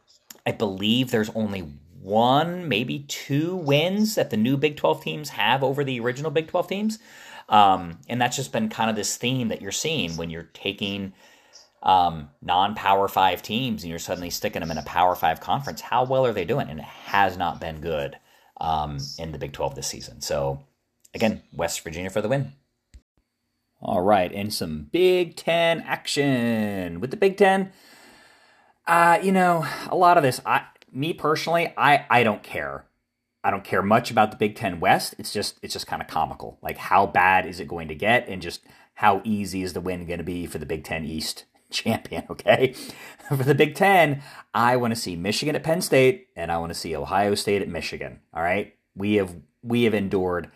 I 0.45 0.51
believe 0.51 1.11
there's 1.11 1.29
only 1.29 1.61
one, 2.01 2.67
maybe 2.67 2.99
two 3.07 3.55
wins 3.55 4.15
that 4.15 4.29
the 4.29 4.37
new 4.37 4.57
Big 4.57 4.77
12 4.77 5.03
teams 5.03 5.29
have 5.29 5.63
over 5.63 5.83
the 5.83 5.99
original 5.99 6.31
Big 6.31 6.47
12 6.47 6.67
teams. 6.67 6.99
Um, 7.49 7.99
and 8.09 8.21
that's 8.21 8.35
just 8.35 8.51
been 8.51 8.69
kind 8.69 8.89
of 8.89 8.95
this 8.95 9.17
theme 9.17 9.49
that 9.49 9.61
you're 9.61 9.71
seeing 9.71 10.15
when 10.17 10.29
you're 10.29 10.49
taking 10.53 11.13
um, 11.83 12.29
non 12.41 12.75
Power 12.75 13.07
Five 13.07 13.43
teams 13.43 13.83
and 13.83 13.89
you're 13.89 13.99
suddenly 13.99 14.29
sticking 14.29 14.61
them 14.61 14.71
in 14.71 14.77
a 14.77 14.83
Power 14.83 15.15
Five 15.15 15.41
conference, 15.41 15.81
how 15.81 16.05
well 16.05 16.25
are 16.25 16.33
they 16.33 16.45
doing? 16.45 16.69
And 16.69 16.79
it 16.79 16.85
has 16.85 17.37
not 17.37 17.59
been 17.59 17.81
good 17.81 18.17
um, 18.59 18.97
in 19.19 19.31
the 19.31 19.37
Big 19.37 19.51
12 19.51 19.75
this 19.75 19.87
season. 19.87 20.21
So, 20.21 20.63
again, 21.13 21.43
West 21.53 21.81
Virginia 21.81 22.09
for 22.09 22.21
the 22.21 22.29
win. 22.29 22.53
All 23.81 24.01
right, 24.01 24.31
and 24.31 24.53
some 24.53 24.87
Big 24.91 25.35
Ten 25.35 25.81
action 25.81 27.01
with 27.01 27.11
the 27.11 27.17
Big 27.17 27.35
Ten. 27.35 27.73
Uh, 28.87 29.19
you 29.21 29.33
know, 29.33 29.67
a 29.89 29.95
lot 29.95 30.15
of 30.15 30.23
this, 30.23 30.39
I, 30.45 30.63
me 30.91 31.13
personally, 31.13 31.73
I, 31.77 32.05
I 32.09 32.23
don't 32.23 32.43
care. 32.43 32.85
I 33.43 33.51
don't 33.51 33.65
care 33.65 33.81
much 33.81 34.09
about 34.09 34.31
the 34.31 34.37
Big 34.37 34.55
Ten 34.55 34.79
West. 34.79 35.15
It's 35.19 35.33
just, 35.33 35.59
it's 35.61 35.73
just 35.73 35.87
kind 35.87 36.01
of 36.01 36.07
comical. 36.07 36.59
Like, 36.61 36.77
how 36.77 37.05
bad 37.05 37.45
is 37.45 37.59
it 37.59 37.67
going 37.67 37.89
to 37.89 37.95
get, 37.95 38.29
and 38.29 38.41
just 38.41 38.61
how 38.93 39.21
easy 39.25 39.63
is 39.63 39.73
the 39.73 39.81
win 39.81 40.05
going 40.05 40.19
to 40.19 40.23
be 40.23 40.45
for 40.45 40.59
the 40.59 40.65
Big 40.65 40.85
Ten 40.85 41.03
East 41.03 41.43
champion, 41.73 42.25
okay? 42.29 42.73
For 43.27 43.43
the 43.43 43.55
Big 43.55 43.75
Ten, 43.75 44.21
I 44.53 44.77
want 44.77 44.93
to 44.93 44.99
see 44.99 45.15
Michigan 45.15 45.55
at 45.55 45.63
Penn 45.63 45.81
State 45.81 46.27
and 46.35 46.51
I 46.51 46.57
want 46.57 46.71
to 46.71 46.79
see 46.79 46.95
Ohio 46.95 47.35
State 47.35 47.61
at 47.61 47.69
Michigan. 47.69 48.21
All 48.33 48.43
right. 48.43 48.75
We 48.95 49.15
have 49.15 49.35
we 49.61 49.83
have 49.83 49.93
endured 49.93 50.51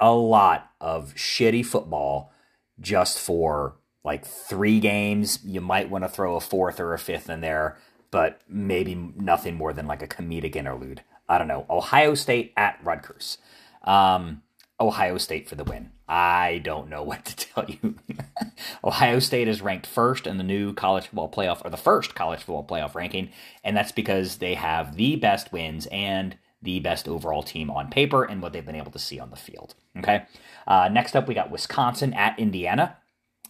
a 0.00 0.12
lot 0.12 0.70
of 0.80 1.14
shitty 1.14 1.64
football 1.64 2.32
just 2.80 3.18
for 3.18 3.76
like 4.04 4.24
three 4.24 4.80
games. 4.80 5.40
You 5.44 5.60
might 5.60 5.90
want 5.90 6.04
to 6.04 6.08
throw 6.08 6.36
a 6.36 6.40
fourth 6.40 6.80
or 6.80 6.94
a 6.94 6.98
fifth 6.98 7.28
in 7.28 7.40
there, 7.40 7.78
but 8.10 8.40
maybe 8.48 8.94
nothing 8.94 9.54
more 9.54 9.72
than 9.72 9.86
like 9.86 10.02
a 10.02 10.08
comedic 10.08 10.56
interlude. 10.56 11.02
I 11.28 11.36
don't 11.36 11.48
know, 11.48 11.66
Ohio 11.68 12.14
State 12.14 12.52
at 12.56 12.78
Rutgers. 12.82 13.38
Um, 13.84 14.42
Ohio 14.80 15.18
State 15.18 15.48
for 15.48 15.54
the 15.54 15.64
win. 15.64 15.90
I 16.08 16.60
don't 16.64 16.88
know 16.88 17.02
what 17.04 17.24
to 17.24 17.36
tell 17.36 17.64
you. 17.68 17.96
Ohio 18.84 19.18
State 19.18 19.48
is 19.48 19.62
ranked 19.62 19.86
first 19.86 20.26
in 20.26 20.38
the 20.38 20.44
new 20.44 20.72
college 20.72 21.06
football 21.06 21.30
playoff, 21.30 21.64
or 21.64 21.70
the 21.70 21.76
first 21.76 22.14
college 22.14 22.40
football 22.40 22.66
playoff 22.66 22.94
ranking, 22.94 23.30
and 23.64 23.76
that's 23.76 23.92
because 23.92 24.36
they 24.36 24.54
have 24.54 24.96
the 24.96 25.16
best 25.16 25.52
wins 25.52 25.86
and 25.90 26.36
the 26.60 26.80
best 26.80 27.08
overall 27.08 27.42
team 27.42 27.70
on 27.70 27.88
paper 27.88 28.24
and 28.24 28.42
what 28.42 28.52
they've 28.52 28.66
been 28.66 28.74
able 28.74 28.90
to 28.90 28.98
see 28.98 29.20
on 29.20 29.30
the 29.30 29.36
field. 29.36 29.74
Okay. 29.96 30.24
Uh, 30.66 30.88
next 30.90 31.14
up, 31.14 31.28
we 31.28 31.34
got 31.34 31.50
Wisconsin 31.50 32.12
at 32.14 32.38
Indiana, 32.38 32.96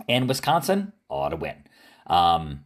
and 0.09 0.29
Wisconsin 0.29 0.93
ought 1.09 1.31
to 1.31 1.37
win. 1.37 1.57
Um, 2.07 2.65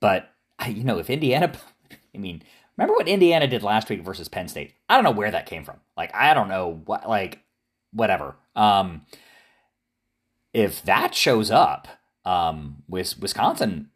but 0.00 0.30
you 0.66 0.84
know, 0.84 0.98
if 0.98 1.10
Indiana, 1.10 1.52
I 2.14 2.18
mean, 2.18 2.42
remember 2.78 2.94
what 2.94 3.08
Indiana 3.08 3.46
did 3.46 3.62
last 3.62 3.90
week 3.90 4.02
versus 4.02 4.28
Penn 4.28 4.48
State? 4.48 4.74
I 4.88 4.94
don't 4.94 5.04
know 5.04 5.10
where 5.10 5.30
that 5.30 5.46
came 5.46 5.64
from. 5.64 5.80
Like, 5.96 6.14
I 6.14 6.32
don't 6.32 6.48
know 6.48 6.80
what, 6.86 7.08
like, 7.08 7.40
whatever. 7.92 8.36
Um, 8.54 9.02
if 10.54 10.82
that 10.84 11.14
shows 11.14 11.50
up, 11.50 11.88
um, 12.24 12.84
Wisconsin 12.88 13.90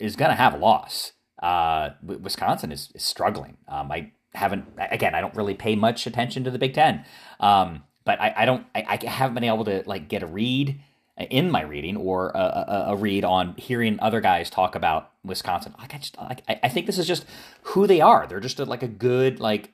is 0.00 0.16
going 0.16 0.30
to 0.30 0.36
have 0.36 0.54
a 0.54 0.58
loss. 0.58 1.12
Uh, 1.42 1.90
Wisconsin 2.02 2.72
is, 2.72 2.90
is 2.94 3.02
struggling. 3.02 3.58
Um, 3.68 3.92
I 3.92 4.12
haven't, 4.32 4.66
again, 4.78 5.14
I 5.14 5.20
don't 5.20 5.36
really 5.36 5.54
pay 5.54 5.76
much 5.76 6.06
attention 6.06 6.44
to 6.44 6.50
the 6.50 6.58
Big 6.58 6.74
Ten. 6.74 7.04
Um, 7.40 7.84
but 8.04 8.20
I, 8.20 8.32
I 8.38 8.44
don't, 8.46 8.66
I, 8.74 8.98
I 9.02 9.06
haven't 9.06 9.34
been 9.34 9.44
able 9.44 9.64
to 9.66 9.82
like 9.86 10.08
get 10.08 10.22
a 10.22 10.26
read 10.26 10.80
in 11.16 11.50
my 11.50 11.62
reading 11.62 11.96
or 11.96 12.30
a, 12.30 12.38
a, 12.38 12.84
a, 12.88 12.96
read 12.96 13.24
on 13.24 13.54
hearing 13.56 13.98
other 14.00 14.20
guys 14.20 14.50
talk 14.50 14.74
about 14.74 15.12
Wisconsin. 15.22 15.74
Like 15.78 15.94
I 15.94 15.98
just, 15.98 16.18
like, 16.18 16.42
I 16.48 16.68
think 16.68 16.86
this 16.86 16.98
is 16.98 17.06
just 17.06 17.24
who 17.62 17.86
they 17.86 18.00
are. 18.00 18.26
They're 18.26 18.40
just 18.40 18.58
a, 18.58 18.64
like 18.64 18.82
a 18.82 18.88
good 18.88 19.38
like 19.38 19.72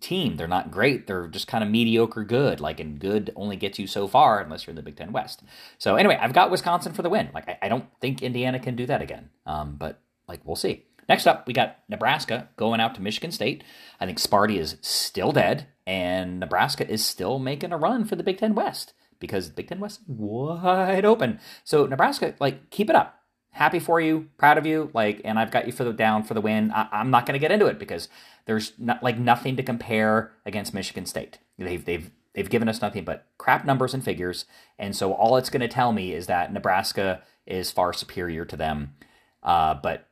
team. 0.00 0.36
They're 0.36 0.46
not 0.46 0.70
great. 0.70 1.06
They're 1.06 1.28
just 1.28 1.46
kind 1.46 1.64
of 1.64 1.70
mediocre 1.70 2.24
good. 2.24 2.60
Like, 2.60 2.78
and 2.78 2.98
good 2.98 3.32
only 3.36 3.56
gets 3.56 3.78
you 3.78 3.86
so 3.86 4.06
far 4.06 4.40
unless 4.40 4.66
you're 4.66 4.72
in 4.72 4.76
the 4.76 4.82
Big 4.82 4.96
Ten 4.96 5.12
West. 5.12 5.42
So 5.78 5.96
anyway, 5.96 6.18
I've 6.20 6.34
got 6.34 6.50
Wisconsin 6.50 6.92
for 6.92 7.02
the 7.02 7.10
win. 7.10 7.30
Like, 7.32 7.48
I, 7.48 7.58
I 7.62 7.68
don't 7.68 7.86
think 8.00 8.22
Indiana 8.22 8.60
can 8.60 8.76
do 8.76 8.84
that 8.86 9.00
again. 9.00 9.30
Um, 9.46 9.76
but 9.78 10.00
like, 10.28 10.40
we'll 10.44 10.56
see. 10.56 10.84
Next 11.08 11.26
up, 11.26 11.46
we 11.46 11.54
got 11.54 11.78
Nebraska 11.88 12.48
going 12.56 12.80
out 12.80 12.94
to 12.96 13.02
Michigan 13.02 13.30
State. 13.30 13.64
I 14.00 14.06
think 14.06 14.18
Sparty 14.18 14.58
is 14.58 14.76
still 14.82 15.32
dead, 15.32 15.68
and 15.86 16.40
Nebraska 16.40 16.86
is 16.86 17.04
still 17.04 17.38
making 17.38 17.72
a 17.72 17.78
run 17.78 18.04
for 18.04 18.16
the 18.16 18.24
Big 18.24 18.38
Ten 18.38 18.54
West 18.54 18.92
because 19.18 19.48
Big 19.48 19.68
Ten 19.68 19.80
West 19.80 20.00
wide 20.06 21.04
open. 21.04 21.40
So 21.64 21.86
Nebraska, 21.86 22.34
like, 22.40 22.70
keep 22.70 22.90
it 22.90 22.96
up. 22.96 23.20
Happy 23.50 23.78
for 23.78 24.00
you, 24.00 24.28
proud 24.36 24.58
of 24.58 24.66
you, 24.66 24.90
like, 24.92 25.22
and 25.24 25.38
I've 25.38 25.50
got 25.50 25.66
you 25.66 25.72
for 25.72 25.84
the 25.84 25.92
down 25.92 26.24
for 26.24 26.34
the 26.34 26.42
win. 26.42 26.70
I, 26.72 27.00
am 27.00 27.10
not 27.10 27.24
going 27.24 27.32
to 27.32 27.38
get 27.38 27.52
into 27.52 27.66
it 27.66 27.78
because 27.78 28.08
there's 28.44 28.72
not 28.78 29.02
like 29.02 29.18
nothing 29.18 29.56
to 29.56 29.62
compare 29.62 30.32
against 30.44 30.74
Michigan 30.74 31.06
State. 31.06 31.38
They've 31.58 31.82
they've 31.82 32.10
they've 32.34 32.50
given 32.50 32.68
us 32.68 32.82
nothing 32.82 33.04
but 33.04 33.24
crap 33.38 33.64
numbers 33.64 33.94
and 33.94 34.04
figures, 34.04 34.44
and 34.78 34.94
so 34.94 35.14
all 35.14 35.38
it's 35.38 35.48
going 35.48 35.62
to 35.62 35.68
tell 35.68 35.92
me 35.92 36.12
is 36.12 36.26
that 36.26 36.52
Nebraska 36.52 37.22
is 37.46 37.70
far 37.70 37.94
superior 37.94 38.44
to 38.44 38.56
them. 38.56 38.94
Uh, 39.42 39.72
but 39.72 40.06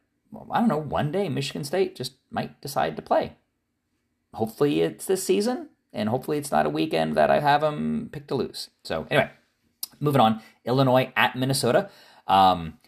I 0.50 0.60
don't 0.60 0.68
know. 0.68 0.78
One 0.78 1.12
day 1.12 1.28
Michigan 1.28 1.64
State 1.64 1.96
just 1.96 2.14
might 2.30 2.60
decide 2.62 2.96
to 2.96 3.02
play. 3.02 3.36
Hopefully 4.32 4.80
it's 4.80 5.04
this 5.04 5.22
season 5.22 5.68
and 5.94 6.08
hopefully 6.08 6.36
it's 6.36 6.52
not 6.52 6.66
a 6.66 6.70
weekend 6.70 7.14
that 7.14 7.30
I 7.30 7.40
have 7.40 7.62
them 7.62 8.10
pick 8.12 8.26
to 8.26 8.34
lose. 8.34 8.70
So 8.82 9.06
anyway, 9.10 9.30
moving 10.00 10.20
on. 10.20 10.42
Illinois 10.64 11.12
at 11.16 11.36
Minnesota. 11.36 11.90
Um, 12.26 12.78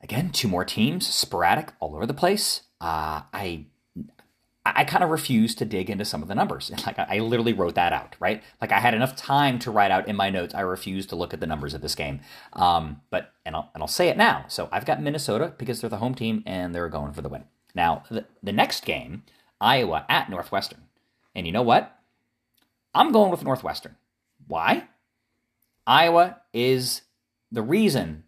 again, 0.00 0.30
two 0.30 0.48
more 0.48 0.64
teams, 0.64 1.06
sporadic, 1.06 1.72
all 1.80 1.94
over 1.94 2.06
the 2.06 2.14
place. 2.14 2.62
Uh, 2.80 3.22
I 3.32 3.66
I 4.64 4.84
kind 4.84 5.02
of 5.02 5.10
refuse 5.10 5.56
to 5.56 5.64
dig 5.64 5.90
into 5.90 6.04
some 6.04 6.22
of 6.22 6.28
the 6.28 6.34
numbers. 6.36 6.70
Like 6.86 6.98
I 6.98 7.18
literally 7.18 7.52
wrote 7.52 7.74
that 7.74 7.92
out, 7.92 8.16
right? 8.20 8.42
Like 8.60 8.72
I 8.72 8.80
had 8.80 8.94
enough 8.94 9.16
time 9.16 9.58
to 9.60 9.70
write 9.70 9.90
out 9.90 10.08
in 10.08 10.16
my 10.16 10.30
notes. 10.30 10.54
I 10.54 10.60
refuse 10.60 11.06
to 11.06 11.16
look 11.16 11.32
at 11.32 11.40
the 11.40 11.46
numbers 11.46 11.74
of 11.74 11.80
this 11.80 11.94
game. 11.94 12.20
Um, 12.52 13.00
but 13.10 13.32
and 13.44 13.54
I'll 13.54 13.70
and 13.74 13.82
I'll 13.82 13.88
say 13.88 14.08
it 14.08 14.16
now. 14.16 14.44
So 14.48 14.68
I've 14.72 14.84
got 14.84 15.02
Minnesota 15.02 15.54
because 15.58 15.80
they're 15.80 15.90
the 15.90 15.98
home 15.98 16.14
team 16.14 16.42
and 16.46 16.74
they're 16.74 16.88
going 16.88 17.12
for 17.12 17.22
the 17.22 17.28
win. 17.28 17.44
Now 17.74 18.04
the, 18.10 18.26
the 18.42 18.52
next 18.52 18.84
game, 18.84 19.24
Iowa 19.60 20.04
at 20.08 20.30
Northwestern, 20.30 20.82
and 21.34 21.46
you 21.46 21.52
know 21.52 21.62
what? 21.62 21.98
I'm 22.94 23.12
going 23.12 23.30
with 23.30 23.44
Northwestern. 23.44 23.96
Why? 24.46 24.88
Iowa 25.86 26.38
is 26.52 27.02
the 27.50 27.62
reason, 27.62 28.24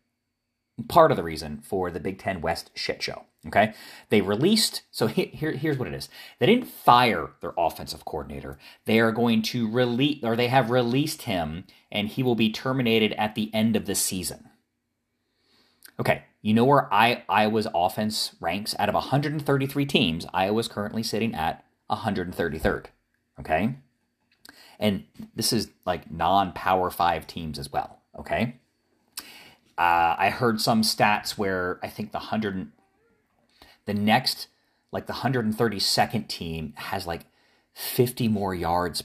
part 0.88 1.11
of 1.11 1.16
the 1.16 1.23
reason 1.23 1.61
for 1.62 1.90
the 1.90 2.00
Big 2.00 2.18
Ten 2.18 2.40
West 2.40 2.71
shit 2.75 3.02
show. 3.02 3.25
Okay. 3.47 3.75
They 4.09 4.23
released, 4.23 4.83
so 4.90 5.06
here, 5.06 5.52
here's 5.52 5.78
what 5.78 5.88
it 5.88 5.94
is. 5.94 6.09
They 6.38 6.47
didn't 6.47 6.66
fire 6.66 7.33
their 7.40 7.52
offensive 7.59 8.04
coordinator. 8.04 8.59
They 8.87 9.00
are 9.00 9.12
going 9.12 9.42
to 9.42 9.71
release, 9.71 10.21
or 10.23 10.35
they 10.35 10.49
have 10.49 10.71
released 10.71 11.23
him, 11.23 11.64
and 11.92 12.09
he 12.09 12.23
will 12.23 12.35
be 12.35 12.50
terminated 12.50 13.12
at 13.12 13.35
the 13.35 13.52
end 13.54 13.76
of 13.76 13.85
the 13.85 13.94
season. 13.94 14.49
Okay. 16.00 16.25
You 16.40 16.54
know 16.54 16.64
where 16.64 16.92
I, 16.92 17.23
Iowa's 17.28 17.68
offense 17.75 18.35
ranks? 18.40 18.75
Out 18.78 18.88
of 18.88 18.94
133 18.94 19.87
teams, 19.87 20.26
Iowa's 20.33 20.68
currently 20.68 21.02
sitting 21.02 21.35
at 21.35 21.64
133rd. 21.90 22.87
Okay. 23.40 23.76
And 24.85 25.05
this 25.35 25.50
is 25.55 25.71
like 25.87 26.11
non 26.11 26.53
Power 26.53 26.91
Five 26.91 27.26
teams 27.26 27.59
as 27.59 27.73
well. 27.73 28.03
Okay. 28.19 28.57
Uh, 29.79 30.14
I 30.19 30.29
heard 30.29 30.61
some 30.61 30.83
stats 30.83 31.38
where 31.38 31.81
I 31.83 31.88
think 31.88 32.12
the 32.12 32.19
hundred, 32.19 32.71
the 33.87 33.95
next, 33.95 34.49
like 34.93 35.07
the 35.07 35.14
hundred 35.14 35.47
and 35.47 35.57
thirty 35.57 35.79
second 35.79 36.29
team 36.29 36.75
has 36.76 37.07
like 37.07 37.23
fifty 37.73 38.29
more 38.29 38.55
yards, 38.55 39.03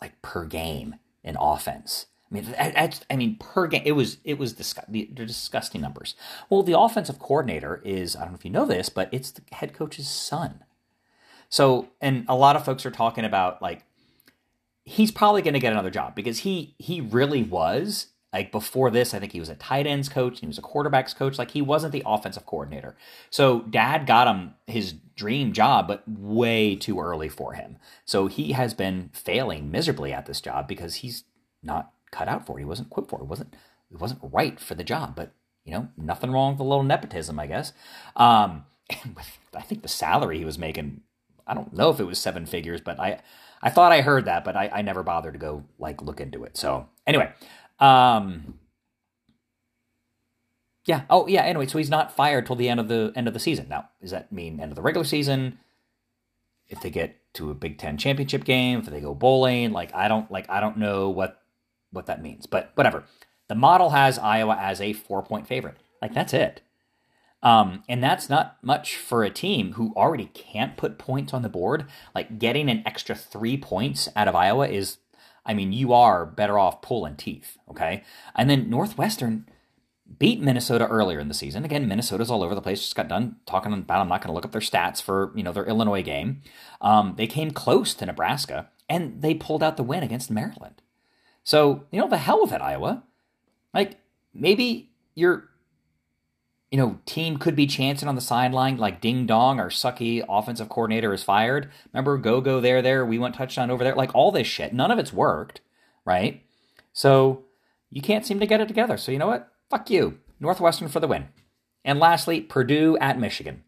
like 0.00 0.20
per 0.22 0.44
game 0.44 0.96
in 1.22 1.36
offense. 1.38 2.06
I 2.28 2.34
mean, 2.34 2.54
that's, 2.56 3.02
I 3.08 3.14
mean, 3.14 3.36
per 3.36 3.68
game, 3.68 3.82
it 3.84 3.92
was, 3.92 4.18
it 4.24 4.36
was 4.36 4.54
they're 4.88 5.06
disgusting 5.26 5.80
numbers. 5.80 6.16
Well, 6.50 6.64
the 6.64 6.76
offensive 6.76 7.20
coordinator 7.20 7.80
is, 7.84 8.16
I 8.16 8.22
don't 8.22 8.30
know 8.32 8.38
if 8.38 8.44
you 8.44 8.50
know 8.50 8.66
this, 8.66 8.88
but 8.88 9.08
it's 9.12 9.30
the 9.30 9.42
head 9.52 9.72
coach's 9.72 10.08
son. 10.08 10.64
So, 11.48 11.90
and 12.00 12.24
a 12.28 12.34
lot 12.34 12.56
of 12.56 12.64
folks 12.64 12.84
are 12.84 12.90
talking 12.90 13.24
about 13.24 13.62
like 13.62 13.85
he's 14.86 15.10
probably 15.10 15.42
going 15.42 15.54
to 15.54 15.60
get 15.60 15.72
another 15.72 15.90
job 15.90 16.14
because 16.14 16.38
he 16.38 16.74
he 16.78 17.00
really 17.00 17.42
was 17.42 18.06
like 18.32 18.52
before 18.52 18.90
this 18.90 19.12
i 19.12 19.18
think 19.18 19.32
he 19.32 19.40
was 19.40 19.48
a 19.48 19.56
tight 19.56 19.86
ends 19.86 20.08
coach 20.08 20.40
he 20.40 20.46
was 20.46 20.58
a 20.58 20.62
quarterbacks 20.62 21.14
coach 21.14 21.38
like 21.38 21.50
he 21.50 21.60
wasn't 21.60 21.92
the 21.92 22.02
offensive 22.06 22.46
coordinator. 22.46 22.96
So 23.30 23.60
dad 23.62 24.06
got 24.06 24.28
him 24.28 24.54
his 24.66 24.94
dream 25.16 25.52
job 25.52 25.88
but 25.88 26.04
way 26.08 26.76
too 26.76 27.00
early 27.00 27.28
for 27.28 27.54
him. 27.54 27.78
So 28.04 28.28
he 28.28 28.52
has 28.52 28.74
been 28.74 29.10
failing 29.12 29.70
miserably 29.70 30.12
at 30.12 30.26
this 30.26 30.40
job 30.40 30.68
because 30.68 30.96
he's 30.96 31.24
not 31.62 31.92
cut 32.10 32.28
out 32.28 32.46
for 32.46 32.58
it. 32.58 32.62
He 32.62 32.66
wasn't 32.66 32.88
equipped 32.88 33.10
for 33.10 33.20
it, 33.20 33.26
wasn't 33.26 33.54
it 33.90 34.00
wasn't 34.00 34.20
right 34.22 34.58
for 34.60 34.74
the 34.74 34.84
job 34.84 35.16
but 35.16 35.32
you 35.64 35.72
know 35.72 35.88
nothing 35.96 36.30
wrong 36.30 36.52
with 36.52 36.60
a 36.60 36.64
little 36.64 36.84
nepotism 36.84 37.40
i 37.40 37.46
guess. 37.46 37.72
Um 38.14 38.64
and 39.02 39.16
with, 39.16 39.38
i 39.54 39.62
think 39.62 39.82
the 39.82 39.88
salary 39.88 40.38
he 40.38 40.44
was 40.44 40.58
making 40.58 41.00
i 41.44 41.54
don't 41.54 41.72
know 41.72 41.90
if 41.90 41.98
it 41.98 42.04
was 42.04 42.20
seven 42.20 42.46
figures 42.46 42.80
but 42.80 43.00
i 43.00 43.18
I 43.62 43.70
thought 43.70 43.92
I 43.92 44.00
heard 44.00 44.26
that, 44.26 44.44
but 44.44 44.56
I, 44.56 44.70
I 44.72 44.82
never 44.82 45.02
bothered 45.02 45.34
to 45.34 45.38
go 45.38 45.64
like 45.78 46.02
look 46.02 46.20
into 46.20 46.44
it. 46.44 46.56
So 46.56 46.88
anyway, 47.06 47.32
um, 47.80 48.58
yeah. 50.84 51.02
Oh 51.10 51.26
yeah. 51.26 51.42
Anyway, 51.42 51.66
so 51.66 51.78
he's 51.78 51.90
not 51.90 52.14
fired 52.14 52.46
till 52.46 52.56
the 52.56 52.68
end 52.68 52.80
of 52.80 52.88
the 52.88 53.12
end 53.16 53.28
of 53.28 53.34
the 53.34 53.40
season. 53.40 53.68
Now, 53.68 53.88
does 54.00 54.12
that 54.12 54.30
mean 54.32 54.60
end 54.60 54.72
of 54.72 54.76
the 54.76 54.82
regular 54.82 55.04
season? 55.04 55.58
If 56.68 56.80
they 56.80 56.90
get 56.90 57.16
to 57.34 57.50
a 57.50 57.54
Big 57.54 57.78
Ten 57.78 57.98
championship 57.98 58.44
game, 58.44 58.80
if 58.80 58.86
they 58.86 59.00
go 59.00 59.14
bowling, 59.14 59.72
like 59.72 59.94
I 59.94 60.08
don't 60.08 60.30
like 60.30 60.48
I 60.48 60.60
don't 60.60 60.78
know 60.78 61.08
what 61.10 61.40
what 61.90 62.06
that 62.06 62.22
means, 62.22 62.46
but 62.46 62.70
whatever. 62.74 63.04
The 63.48 63.54
model 63.54 63.90
has 63.90 64.18
Iowa 64.18 64.56
as 64.60 64.80
a 64.80 64.92
four 64.92 65.22
point 65.22 65.46
favorite. 65.46 65.76
Like 66.00 66.14
that's 66.14 66.34
it. 66.34 66.60
Um, 67.46 67.84
and 67.88 68.02
that's 68.02 68.28
not 68.28 68.56
much 68.60 68.96
for 68.96 69.22
a 69.22 69.30
team 69.30 69.74
who 69.74 69.94
already 69.96 70.26
can't 70.34 70.76
put 70.76 70.98
points 70.98 71.32
on 71.32 71.42
the 71.42 71.48
board. 71.48 71.86
Like 72.12 72.40
getting 72.40 72.68
an 72.68 72.82
extra 72.84 73.14
three 73.14 73.56
points 73.56 74.08
out 74.16 74.26
of 74.26 74.34
Iowa 74.34 74.66
is, 74.66 74.96
I 75.44 75.54
mean, 75.54 75.72
you 75.72 75.92
are 75.92 76.26
better 76.26 76.58
off 76.58 76.82
pulling 76.82 77.14
teeth. 77.14 77.56
Okay. 77.70 78.02
And 78.34 78.50
then 78.50 78.68
Northwestern 78.68 79.46
beat 80.18 80.40
Minnesota 80.40 80.88
earlier 80.88 81.20
in 81.20 81.28
the 81.28 81.34
season. 81.34 81.64
Again, 81.64 81.86
Minnesota's 81.86 82.32
all 82.32 82.42
over 82.42 82.56
the 82.56 82.60
place. 82.60 82.80
Just 82.80 82.96
got 82.96 83.06
done 83.06 83.36
talking 83.46 83.72
about. 83.72 84.00
I'm 84.00 84.08
not 84.08 84.22
going 84.22 84.30
to 84.30 84.34
look 84.34 84.44
up 84.44 84.50
their 84.50 84.60
stats 84.60 85.00
for 85.00 85.32
you 85.36 85.44
know 85.44 85.52
their 85.52 85.66
Illinois 85.66 86.02
game. 86.02 86.42
Um, 86.80 87.14
they 87.16 87.28
came 87.28 87.52
close 87.52 87.94
to 87.94 88.06
Nebraska 88.06 88.70
and 88.88 89.22
they 89.22 89.34
pulled 89.34 89.62
out 89.62 89.76
the 89.76 89.84
win 89.84 90.02
against 90.02 90.32
Maryland. 90.32 90.82
So 91.44 91.84
you 91.92 92.00
know 92.00 92.08
the 92.08 92.16
hell 92.16 92.42
with 92.42 92.50
it, 92.50 92.60
Iowa. 92.60 93.04
Like 93.72 94.00
maybe 94.34 94.90
you're 95.14 95.48
you 96.70 96.78
know, 96.78 96.98
team 97.06 97.36
could 97.36 97.54
be 97.54 97.66
chancing 97.66 98.08
on 98.08 98.16
the 98.16 98.20
sideline 98.20 98.76
like 98.76 99.00
ding 99.00 99.24
dong, 99.24 99.60
our 99.60 99.68
sucky 99.68 100.24
offensive 100.28 100.68
coordinator 100.68 101.14
is 101.14 101.22
fired. 101.22 101.70
Remember, 101.92 102.18
go 102.18 102.40
go 102.40 102.60
there, 102.60 102.82
there, 102.82 103.06
we 103.06 103.18
went 103.18 103.36
touchdown 103.36 103.70
over 103.70 103.84
there. 103.84 103.94
Like 103.94 104.14
all 104.14 104.32
this 104.32 104.46
shit. 104.48 104.72
None 104.74 104.90
of 104.90 104.98
it's 104.98 105.12
worked, 105.12 105.60
right? 106.04 106.42
So 106.92 107.44
you 107.90 108.02
can't 108.02 108.26
seem 108.26 108.40
to 108.40 108.46
get 108.46 108.60
it 108.60 108.68
together. 108.68 108.96
So 108.96 109.12
you 109.12 109.18
know 109.18 109.28
what? 109.28 109.52
Fuck 109.70 109.90
you. 109.90 110.18
Northwestern 110.40 110.88
for 110.88 111.00
the 111.00 111.06
win. 111.06 111.28
And 111.84 112.00
lastly, 112.00 112.40
Purdue 112.40 112.98
at 112.98 113.18
Michigan. 113.18 113.62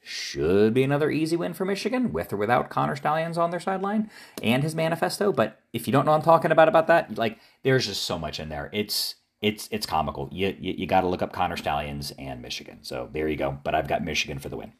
should 0.00 0.72
be 0.72 0.82
another 0.82 1.10
easy 1.10 1.36
win 1.36 1.52
for 1.52 1.64
Michigan, 1.64 2.12
with 2.12 2.32
or 2.32 2.36
without 2.36 2.70
Connor 2.70 2.96
Stalions 2.96 3.36
on 3.36 3.50
their 3.50 3.60
sideline 3.60 4.10
and 4.42 4.62
his 4.62 4.74
manifesto. 4.74 5.32
But 5.32 5.60
if 5.72 5.86
you 5.86 5.92
don't 5.92 6.06
know 6.06 6.12
I'm 6.12 6.22
talking 6.22 6.50
about 6.50 6.68
about 6.68 6.86
that, 6.86 7.18
like 7.18 7.38
there's 7.62 7.86
just 7.86 8.04
so 8.04 8.18
much 8.18 8.40
in 8.40 8.48
there. 8.48 8.70
It's 8.72 9.16
it's 9.40 9.68
it's 9.70 9.86
comical. 9.86 10.28
You 10.32 10.56
you, 10.58 10.74
you 10.78 10.86
got 10.86 11.02
to 11.02 11.08
look 11.08 11.22
up 11.22 11.32
Connor 11.32 11.56
Stalions 11.56 12.12
and 12.18 12.42
Michigan. 12.42 12.78
So 12.82 13.08
there 13.12 13.28
you 13.28 13.36
go. 13.36 13.58
But 13.62 13.74
I've 13.74 13.88
got 13.88 14.04
Michigan 14.04 14.38
for 14.38 14.48
the 14.48 14.56
win. 14.56 14.72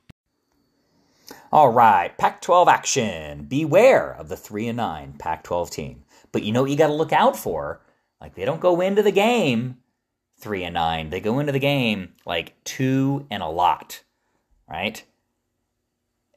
All 1.52 1.70
right, 1.70 2.16
Pac-12 2.16 2.66
action. 2.68 3.44
Beware 3.44 4.14
of 4.14 4.28
the 4.28 4.36
three 4.36 4.66
and 4.68 4.76
nine 4.76 5.14
Pac-12 5.18 5.70
team. 5.70 6.04
But 6.32 6.42
you 6.42 6.52
know 6.52 6.62
what 6.62 6.70
you 6.70 6.76
got 6.76 6.88
to 6.88 6.94
look 6.94 7.12
out 7.12 7.36
for? 7.36 7.80
Like 8.20 8.34
they 8.34 8.44
don't 8.44 8.60
go 8.60 8.80
into 8.80 9.02
the 9.02 9.12
game 9.12 9.78
three 10.38 10.64
and 10.64 10.74
nine. 10.74 11.10
They 11.10 11.20
go 11.20 11.38
into 11.38 11.52
the 11.52 11.58
game 11.58 12.14
like 12.26 12.54
two 12.64 13.26
and 13.30 13.42
a 13.42 13.48
lot, 13.48 14.02
right? 14.68 15.02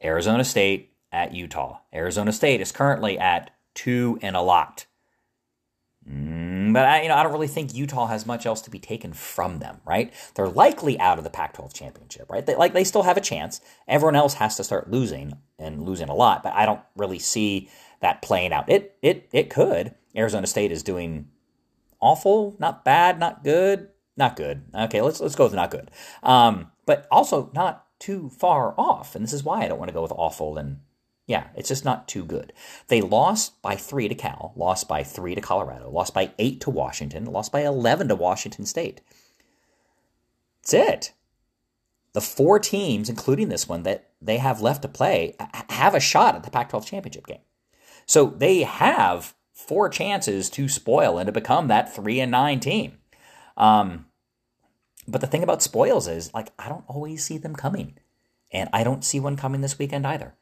Arizona 0.03 0.43
State 0.43 0.93
at 1.11 1.33
Utah. 1.33 1.79
Arizona 1.93 2.31
State 2.31 2.61
is 2.61 2.71
currently 2.71 3.17
at 3.19 3.51
two 3.73 4.17
and 4.21 4.35
a 4.35 4.41
lot. 4.41 4.85
Mm, 6.11 6.73
but 6.73 6.85
I, 6.85 7.01
you 7.03 7.07
know, 7.07 7.15
I 7.15 7.23
don't 7.23 7.31
really 7.31 7.47
think 7.47 7.73
Utah 7.73 8.07
has 8.07 8.25
much 8.25 8.45
else 8.45 8.61
to 8.61 8.69
be 8.69 8.79
taken 8.79 9.13
from 9.13 9.59
them, 9.59 9.79
right? 9.85 10.13
They're 10.35 10.49
likely 10.49 10.99
out 10.99 11.17
of 11.17 11.23
the 11.23 11.29
Pac-12 11.29 11.73
championship, 11.73 12.29
right? 12.29 12.45
They, 12.45 12.55
like 12.55 12.73
they 12.73 12.83
still 12.83 13.03
have 13.03 13.17
a 13.17 13.21
chance. 13.21 13.61
Everyone 13.87 14.15
else 14.15 14.35
has 14.35 14.57
to 14.57 14.63
start 14.63 14.91
losing 14.91 15.37
and 15.57 15.83
losing 15.83 16.09
a 16.09 16.15
lot, 16.15 16.43
but 16.43 16.53
I 16.53 16.65
don't 16.65 16.81
really 16.97 17.19
see 17.19 17.69
that 18.01 18.21
playing 18.21 18.51
out. 18.51 18.69
It 18.69 18.97
it 19.01 19.29
it 19.31 19.49
could. 19.49 19.93
Arizona 20.15 20.47
State 20.47 20.71
is 20.71 20.83
doing 20.83 21.29
awful, 22.01 22.55
not 22.59 22.83
bad, 22.83 23.19
not 23.19 23.43
good, 23.43 23.89
not 24.17 24.35
good. 24.35 24.63
Okay, 24.75 25.01
let's 25.01 25.21
let's 25.21 25.35
go 25.35 25.45
with 25.45 25.53
not 25.53 25.71
good. 25.71 25.91
Um, 26.23 26.71
but 26.85 27.07
also 27.11 27.51
not 27.53 27.85
too 27.99 28.29
far 28.29 28.73
off, 28.77 29.15
and 29.15 29.23
this 29.23 29.33
is 29.33 29.43
why 29.43 29.63
I 29.63 29.67
don't 29.67 29.79
want 29.79 29.89
to 29.89 29.93
go 29.93 30.01
with 30.01 30.11
awful 30.11 30.57
and 30.57 30.79
yeah, 31.27 31.47
it's 31.55 31.69
just 31.69 31.85
not 31.85 32.07
too 32.07 32.25
good. 32.25 32.51
They 32.87 33.01
lost 33.01 33.61
by 33.61 33.75
three 33.75 34.07
to 34.07 34.15
Cal, 34.15 34.53
lost 34.55 34.87
by 34.87 35.03
three 35.03 35.35
to 35.35 35.41
Colorado, 35.41 35.89
lost 35.89 36.13
by 36.13 36.31
eight 36.39 36.59
to 36.61 36.69
Washington, 36.69 37.25
lost 37.25 37.51
by 37.51 37.61
11 37.61 38.07
to 38.09 38.15
Washington 38.15 38.65
State. 38.65 39.01
That's 40.61 40.73
it. 40.73 41.13
The 42.13 42.21
four 42.21 42.59
teams, 42.59 43.09
including 43.09 43.49
this 43.49 43.69
one, 43.69 43.83
that 43.83 44.09
they 44.21 44.37
have 44.37 44.61
left 44.61 44.81
to 44.81 44.87
play 44.87 45.35
have 45.69 45.95
a 45.95 45.99
shot 45.99 46.35
at 46.35 46.43
the 46.43 46.51
Pac 46.51 46.69
12 46.69 46.85
championship 46.85 47.25
game. 47.25 47.39
So 48.05 48.25
they 48.25 48.63
have 48.63 49.33
four 49.53 49.89
chances 49.89 50.49
to 50.51 50.67
spoil 50.67 51.17
and 51.17 51.27
to 51.27 51.31
become 51.31 51.67
that 51.67 51.93
three 51.93 52.19
and 52.19 52.31
nine 52.31 52.59
team. 52.59 52.97
Um, 53.55 54.07
but 55.07 55.21
the 55.21 55.27
thing 55.27 55.43
about 55.43 55.61
spoils 55.61 56.07
is, 56.07 56.33
like, 56.33 56.51
I 56.59 56.69
don't 56.69 56.83
always 56.87 57.23
see 57.23 57.37
them 57.37 57.55
coming. 57.55 57.97
And 58.51 58.69
I 58.73 58.83
don't 58.83 59.05
see 59.05 59.19
one 59.19 59.37
coming 59.37 59.61
this 59.61 59.79
weekend 59.79 60.05
either. 60.05 60.35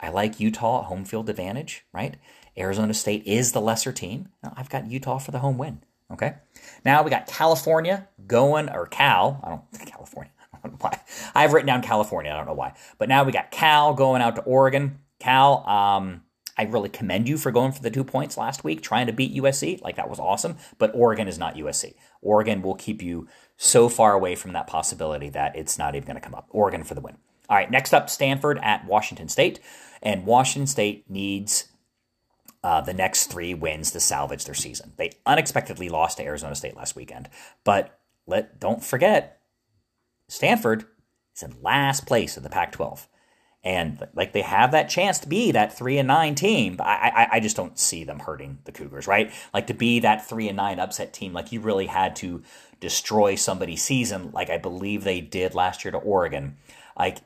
I 0.00 0.10
like 0.10 0.40
Utah 0.40 0.82
home 0.82 1.04
field 1.04 1.28
advantage, 1.28 1.84
right? 1.92 2.16
Arizona 2.56 2.94
State 2.94 3.26
is 3.26 3.52
the 3.52 3.60
lesser 3.60 3.92
team. 3.92 4.28
I've 4.56 4.68
got 4.68 4.90
Utah 4.90 5.18
for 5.18 5.30
the 5.30 5.38
home 5.40 5.58
win. 5.58 5.82
Okay. 6.12 6.34
Now 6.84 7.02
we 7.02 7.10
got 7.10 7.26
California 7.26 8.08
going, 8.26 8.68
or 8.68 8.86
Cal. 8.86 9.40
I 9.42 9.48
don't 9.48 9.86
California. 9.86 10.32
I 10.52 10.58
don't 10.62 10.72
know 10.72 10.78
why. 10.80 11.00
I've 11.34 11.52
written 11.52 11.66
down 11.66 11.82
California. 11.82 12.32
I 12.32 12.36
don't 12.36 12.46
know 12.46 12.54
why. 12.54 12.74
But 12.98 13.08
now 13.08 13.24
we 13.24 13.32
got 13.32 13.50
Cal 13.50 13.94
going 13.94 14.22
out 14.22 14.36
to 14.36 14.42
Oregon. 14.42 14.98
Cal, 15.18 15.66
um, 15.68 16.22
I 16.56 16.64
really 16.64 16.88
commend 16.88 17.28
you 17.28 17.36
for 17.36 17.50
going 17.50 17.72
for 17.72 17.82
the 17.82 17.90
two 17.90 18.04
points 18.04 18.36
last 18.36 18.62
week, 18.62 18.82
trying 18.82 19.06
to 19.06 19.12
beat 19.12 19.34
USC. 19.34 19.80
Like 19.82 19.96
that 19.96 20.10
was 20.10 20.20
awesome. 20.20 20.56
But 20.78 20.94
Oregon 20.94 21.26
is 21.26 21.38
not 21.38 21.56
USC. 21.56 21.94
Oregon 22.20 22.62
will 22.62 22.74
keep 22.74 23.02
you 23.02 23.26
so 23.56 23.88
far 23.88 24.12
away 24.12 24.34
from 24.34 24.52
that 24.52 24.66
possibility 24.66 25.30
that 25.30 25.56
it's 25.56 25.78
not 25.78 25.94
even 25.94 26.06
going 26.06 26.16
to 26.16 26.20
come 26.20 26.34
up. 26.34 26.48
Oregon 26.50 26.84
for 26.84 26.94
the 26.94 27.00
win. 27.00 27.16
All 27.48 27.56
right, 27.56 27.70
next 27.70 27.92
up, 27.92 28.08
Stanford 28.08 28.58
at 28.62 28.86
Washington 28.86 29.28
State. 29.28 29.60
And 30.02 30.26
Washington 30.26 30.66
State 30.66 31.08
needs 31.10 31.68
uh, 32.62 32.80
the 32.80 32.94
next 32.94 33.26
three 33.26 33.54
wins 33.54 33.90
to 33.90 34.00
salvage 34.00 34.44
their 34.44 34.54
season. 34.54 34.92
They 34.96 35.12
unexpectedly 35.26 35.88
lost 35.88 36.16
to 36.16 36.24
Arizona 36.24 36.54
State 36.54 36.76
last 36.76 36.96
weekend, 36.96 37.28
but 37.64 37.98
let 38.26 38.58
don't 38.58 38.82
forget, 38.82 39.40
Stanford 40.28 40.86
is 41.36 41.42
in 41.42 41.56
last 41.62 42.06
place 42.06 42.38
in 42.38 42.42
the 42.42 42.48
Pac-12, 42.48 43.06
and 43.62 44.08
like 44.14 44.32
they 44.32 44.40
have 44.40 44.72
that 44.72 44.88
chance 44.88 45.18
to 45.18 45.28
be 45.28 45.52
that 45.52 45.76
three 45.76 45.98
and 45.98 46.08
nine 46.08 46.34
team. 46.34 46.78
I, 46.80 47.12
I 47.14 47.28
I 47.36 47.40
just 47.40 47.56
don't 47.56 47.78
see 47.78 48.04
them 48.04 48.20
hurting 48.20 48.58
the 48.64 48.72
Cougars, 48.72 49.06
right? 49.06 49.30
Like 49.52 49.66
to 49.66 49.74
be 49.74 50.00
that 50.00 50.26
three 50.26 50.48
and 50.48 50.56
nine 50.56 50.80
upset 50.80 51.12
team, 51.12 51.34
like 51.34 51.52
you 51.52 51.60
really 51.60 51.86
had 51.86 52.16
to 52.16 52.42
destroy 52.80 53.34
somebody's 53.34 53.82
season, 53.82 54.30
like 54.32 54.48
I 54.48 54.56
believe 54.56 55.04
they 55.04 55.20
did 55.20 55.54
last 55.54 55.84
year 55.84 55.92
to 55.92 55.98
Oregon. 55.98 56.56
Like 56.98 57.18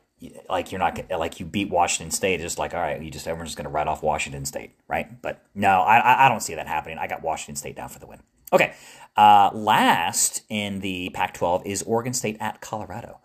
like 0.49 0.73
you're 0.73 0.79
not 0.79 0.99
like 1.11 1.39
you 1.41 1.47
beat 1.47 1.71
Washington 1.71 2.11
State. 2.11 2.35
It's 2.35 2.43
just 2.43 2.59
like 2.59 2.75
all 2.75 2.81
right, 2.81 3.01
you 3.01 3.11
just 3.11 3.27
everyone's 3.27 3.51
just 3.51 3.57
going 3.57 3.65
to 3.65 3.71
write 3.71 3.87
off 3.87 4.03
Washington 4.03 4.45
State, 4.45 4.73
right? 4.89 5.21
But 5.23 5.45
no, 5.55 5.81
I 5.81 6.27
I 6.27 6.29
don't 6.29 6.41
see 6.41 6.55
that 6.55 6.67
happening. 6.67 6.99
I 6.99 7.07
got 7.07 7.23
Washington 7.23 7.57
State 7.57 7.77
down 7.77 7.89
for 7.89 7.99
the 7.99 8.07
win. 8.07 8.21
Okay, 8.53 8.75
uh, 9.17 9.51
last 9.53 10.43
in 10.49 10.81
the 10.81 11.11
Pac-12 11.11 11.67
is 11.67 11.83
Oregon 11.83 12.15
State 12.15 12.37
at 12.41 12.61
Colorado. 12.61 13.21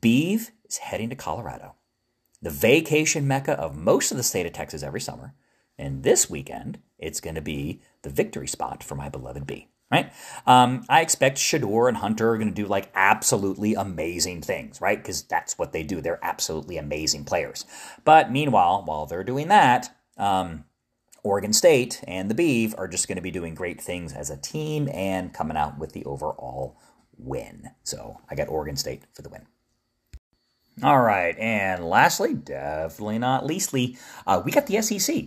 Beeve 0.00 0.50
is 0.68 0.78
heading 0.78 1.10
to 1.10 1.16
Colorado, 1.16 1.74
the 2.42 2.50
vacation 2.50 3.28
mecca 3.28 3.52
of 3.52 3.76
most 3.76 4.10
of 4.10 4.16
the 4.16 4.22
state 4.22 4.46
of 4.46 4.52
Texas 4.52 4.82
every 4.82 5.00
summer. 5.00 5.34
And 5.78 6.02
this 6.02 6.30
weekend, 6.30 6.78
it's 6.98 7.20
going 7.20 7.34
to 7.34 7.40
be 7.40 7.82
the 8.02 8.10
victory 8.10 8.46
spot 8.46 8.82
for 8.82 8.94
my 8.94 9.08
beloved 9.08 9.46
Bee 9.46 9.68
right? 9.90 10.12
Um, 10.46 10.84
I 10.88 11.00
expect 11.00 11.38
Shedeur 11.38 11.88
and 11.88 11.98
Hunter 11.98 12.30
are 12.30 12.38
going 12.38 12.48
to 12.48 12.54
do 12.54 12.66
like 12.66 12.90
absolutely 12.94 13.74
amazing 13.74 14.42
things, 14.42 14.80
right? 14.80 14.98
Because 14.98 15.22
that's 15.22 15.58
what 15.58 15.72
they 15.72 15.82
do. 15.82 16.00
They're 16.00 16.24
absolutely 16.24 16.78
amazing 16.78 17.24
players. 17.24 17.64
But 18.04 18.32
meanwhile, 18.32 18.82
while 18.84 19.06
they're 19.06 19.24
doing 19.24 19.48
that, 19.48 19.94
um, 20.16 20.64
Oregon 21.22 21.52
State 21.52 22.02
and 22.06 22.30
the 22.30 22.34
Beeve 22.34 22.74
are 22.76 22.88
just 22.88 23.08
going 23.08 23.16
to 23.16 23.22
be 23.22 23.30
doing 23.30 23.54
great 23.54 23.80
things 23.80 24.12
as 24.12 24.30
a 24.30 24.36
team 24.36 24.88
and 24.92 25.32
coming 25.32 25.56
out 25.56 25.78
with 25.78 25.92
the 25.92 26.04
overall 26.04 26.76
win. 27.16 27.70
So 27.82 28.20
I 28.30 28.34
got 28.34 28.48
Oregon 28.48 28.76
State 28.76 29.04
for 29.14 29.22
the 29.22 29.30
win. 29.30 29.46
All 30.82 31.00
right, 31.00 31.38
and 31.38 31.84
lastly, 31.88 32.34
definitely 32.34 33.20
not 33.20 33.46
leastly, 33.46 33.96
uh, 34.26 34.42
we 34.44 34.50
got 34.50 34.66
the 34.66 34.82
SEC. 34.82 35.26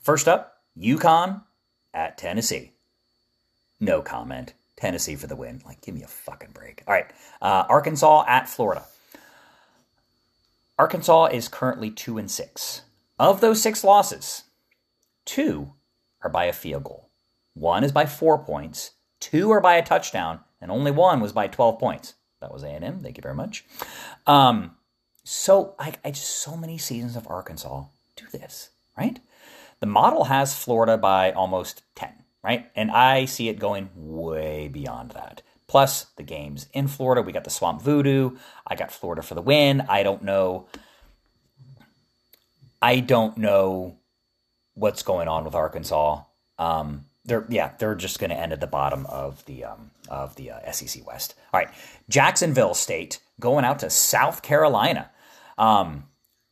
First 0.00 0.28
up, 0.28 0.62
UConn 0.78 1.42
at 1.92 2.16
Tennessee. 2.16 2.73
No 3.80 4.02
comment. 4.02 4.54
Tennessee 4.76 5.16
for 5.16 5.26
the 5.26 5.36
win. 5.36 5.62
Like, 5.64 5.80
give 5.80 5.94
me 5.94 6.02
a 6.02 6.08
fucking 6.08 6.50
break. 6.52 6.82
All 6.86 6.94
right. 6.94 7.06
Uh, 7.40 7.64
Arkansas 7.68 8.24
at 8.26 8.48
Florida. 8.48 8.84
Arkansas 10.78 11.26
is 11.26 11.48
currently 11.48 11.90
two 11.90 12.18
and 12.18 12.30
six. 12.30 12.82
Of 13.18 13.40
those 13.40 13.62
six 13.62 13.84
losses, 13.84 14.42
two 15.24 15.72
are 16.22 16.30
by 16.30 16.46
a 16.46 16.52
field 16.52 16.84
goal. 16.84 17.10
One 17.54 17.84
is 17.84 17.92
by 17.92 18.06
four 18.06 18.38
points. 18.38 18.90
Two 19.20 19.52
are 19.52 19.60
by 19.60 19.74
a 19.74 19.84
touchdown, 19.84 20.40
and 20.60 20.72
only 20.72 20.90
one 20.90 21.20
was 21.20 21.32
by 21.32 21.46
twelve 21.46 21.78
points. 21.78 22.14
That 22.40 22.52
was 22.52 22.64
A 22.64 22.68
and 22.68 22.84
M. 22.84 23.00
Thank 23.00 23.16
you 23.16 23.22
very 23.22 23.36
much. 23.36 23.64
Um, 24.26 24.72
so 25.22 25.76
I, 25.78 25.94
I 26.04 26.10
just 26.10 26.28
so 26.28 26.56
many 26.56 26.76
seasons 26.76 27.14
of 27.14 27.28
Arkansas 27.28 27.84
do 28.16 28.24
this 28.32 28.70
right. 28.98 29.20
The 29.78 29.86
model 29.86 30.24
has 30.24 30.58
Florida 30.58 30.98
by 30.98 31.30
almost 31.30 31.82
ten 31.94 32.23
right? 32.44 32.70
And 32.76 32.90
I 32.90 33.24
see 33.24 33.48
it 33.48 33.58
going 33.58 33.88
way 33.96 34.68
beyond 34.68 35.12
that. 35.12 35.40
Plus, 35.66 36.04
the 36.16 36.22
games 36.22 36.68
in 36.74 36.86
Florida, 36.88 37.22
we 37.22 37.32
got 37.32 37.44
the 37.44 37.50
Swamp 37.50 37.80
Voodoo. 37.80 38.36
I 38.66 38.76
got 38.76 38.92
Florida 38.92 39.22
for 39.22 39.34
the 39.34 39.40
win. 39.42 39.80
I 39.88 40.02
don't 40.02 40.22
know. 40.22 40.66
I 42.82 43.00
don't 43.00 43.38
know 43.38 43.96
what's 44.74 45.02
going 45.02 45.26
on 45.26 45.44
with 45.44 45.54
Arkansas. 45.54 46.22
Um, 46.58 47.06
they're 47.24 47.46
yeah, 47.48 47.72
they're 47.78 47.94
just 47.94 48.18
going 48.18 48.28
to 48.28 48.36
end 48.36 48.52
at 48.52 48.60
the 48.60 48.66
bottom 48.66 49.06
of 49.06 49.42
the 49.46 49.64
um, 49.64 49.90
of 50.10 50.36
the 50.36 50.50
uh, 50.50 50.70
SEC 50.70 51.06
West. 51.06 51.34
All 51.52 51.58
right, 51.58 51.70
Jacksonville 52.10 52.74
State 52.74 53.20
going 53.40 53.64
out 53.64 53.78
to 53.78 53.88
South 53.88 54.42
Carolina. 54.42 55.10
Um, 55.56 56.04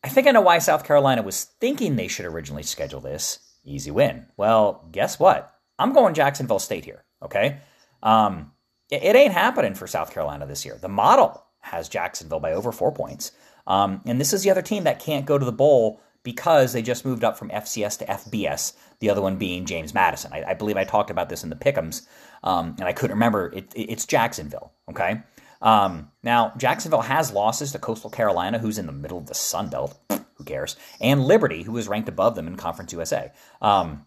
I 0.02 0.08
think 0.08 0.26
I 0.26 0.30
know 0.30 0.40
why 0.40 0.58
South 0.58 0.84
Carolina 0.84 1.22
was 1.22 1.44
thinking 1.44 1.96
they 1.96 2.08
should 2.08 2.24
originally 2.24 2.62
schedule 2.62 3.00
this. 3.00 3.40
Easy 3.64 3.90
win. 3.90 4.26
Well, 4.36 4.88
guess 4.90 5.20
what? 5.20 5.51
I'm 5.82 5.92
going 5.92 6.14
Jacksonville 6.14 6.58
State 6.58 6.84
here. 6.84 7.04
Okay. 7.22 7.58
Um, 8.02 8.52
it, 8.90 9.02
it, 9.02 9.16
ain't 9.16 9.32
happening 9.32 9.74
for 9.74 9.86
South 9.86 10.12
Carolina 10.12 10.46
this 10.46 10.64
year. 10.64 10.78
The 10.80 10.88
model 10.88 11.44
has 11.60 11.88
Jacksonville 11.88 12.40
by 12.40 12.52
over 12.52 12.72
four 12.72 12.92
points. 12.92 13.32
Um, 13.66 14.00
and 14.06 14.20
this 14.20 14.32
is 14.32 14.42
the 14.42 14.50
other 14.50 14.62
team 14.62 14.84
that 14.84 15.00
can't 15.00 15.26
go 15.26 15.38
to 15.38 15.44
the 15.44 15.52
bowl 15.52 16.00
because 16.22 16.72
they 16.72 16.82
just 16.82 17.04
moved 17.04 17.24
up 17.24 17.36
from 17.36 17.50
FCS 17.50 17.98
to 17.98 18.06
FBS, 18.06 18.74
the 19.00 19.10
other 19.10 19.20
one 19.20 19.36
being 19.36 19.66
James 19.66 19.92
Madison. 19.92 20.32
I, 20.32 20.50
I 20.50 20.54
believe 20.54 20.76
I 20.76 20.84
talked 20.84 21.10
about 21.10 21.28
this 21.28 21.42
in 21.42 21.50
the 21.50 21.56
Pickums, 21.56 22.06
um, 22.44 22.76
and 22.78 22.84
I 22.84 22.92
couldn't 22.92 23.16
remember. 23.16 23.52
It, 23.52 23.72
it, 23.74 23.90
it's 23.90 24.06
Jacksonville, 24.06 24.72
okay? 24.88 25.22
Um, 25.60 26.10
now, 26.22 26.52
Jacksonville 26.56 27.02
has 27.02 27.32
losses 27.32 27.72
to 27.72 27.78
Coastal 27.78 28.10
Carolina, 28.10 28.58
who's 28.58 28.78
in 28.78 28.86
the 28.86 28.92
middle 28.92 29.18
of 29.18 29.26
the 29.26 29.34
Sun 29.34 29.70
Belt. 29.70 29.98
Who 30.36 30.44
cares? 30.44 30.76
And 31.00 31.24
Liberty, 31.24 31.62
who 31.62 31.76
is 31.76 31.86
ranked 31.86 32.08
above 32.08 32.34
them 32.34 32.48
in 32.48 32.56
Conference 32.56 32.92
USA. 32.92 33.30
Um, 33.60 34.06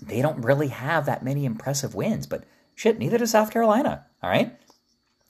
they 0.00 0.22
don't 0.22 0.44
really 0.44 0.68
have 0.68 1.06
that 1.06 1.24
many 1.24 1.44
impressive 1.44 1.94
wins, 1.94 2.26
but 2.26 2.44
shit, 2.74 2.98
neither 2.98 3.18
does 3.18 3.30
South 3.30 3.50
Carolina. 3.50 4.06
All 4.22 4.30
right. 4.30 4.56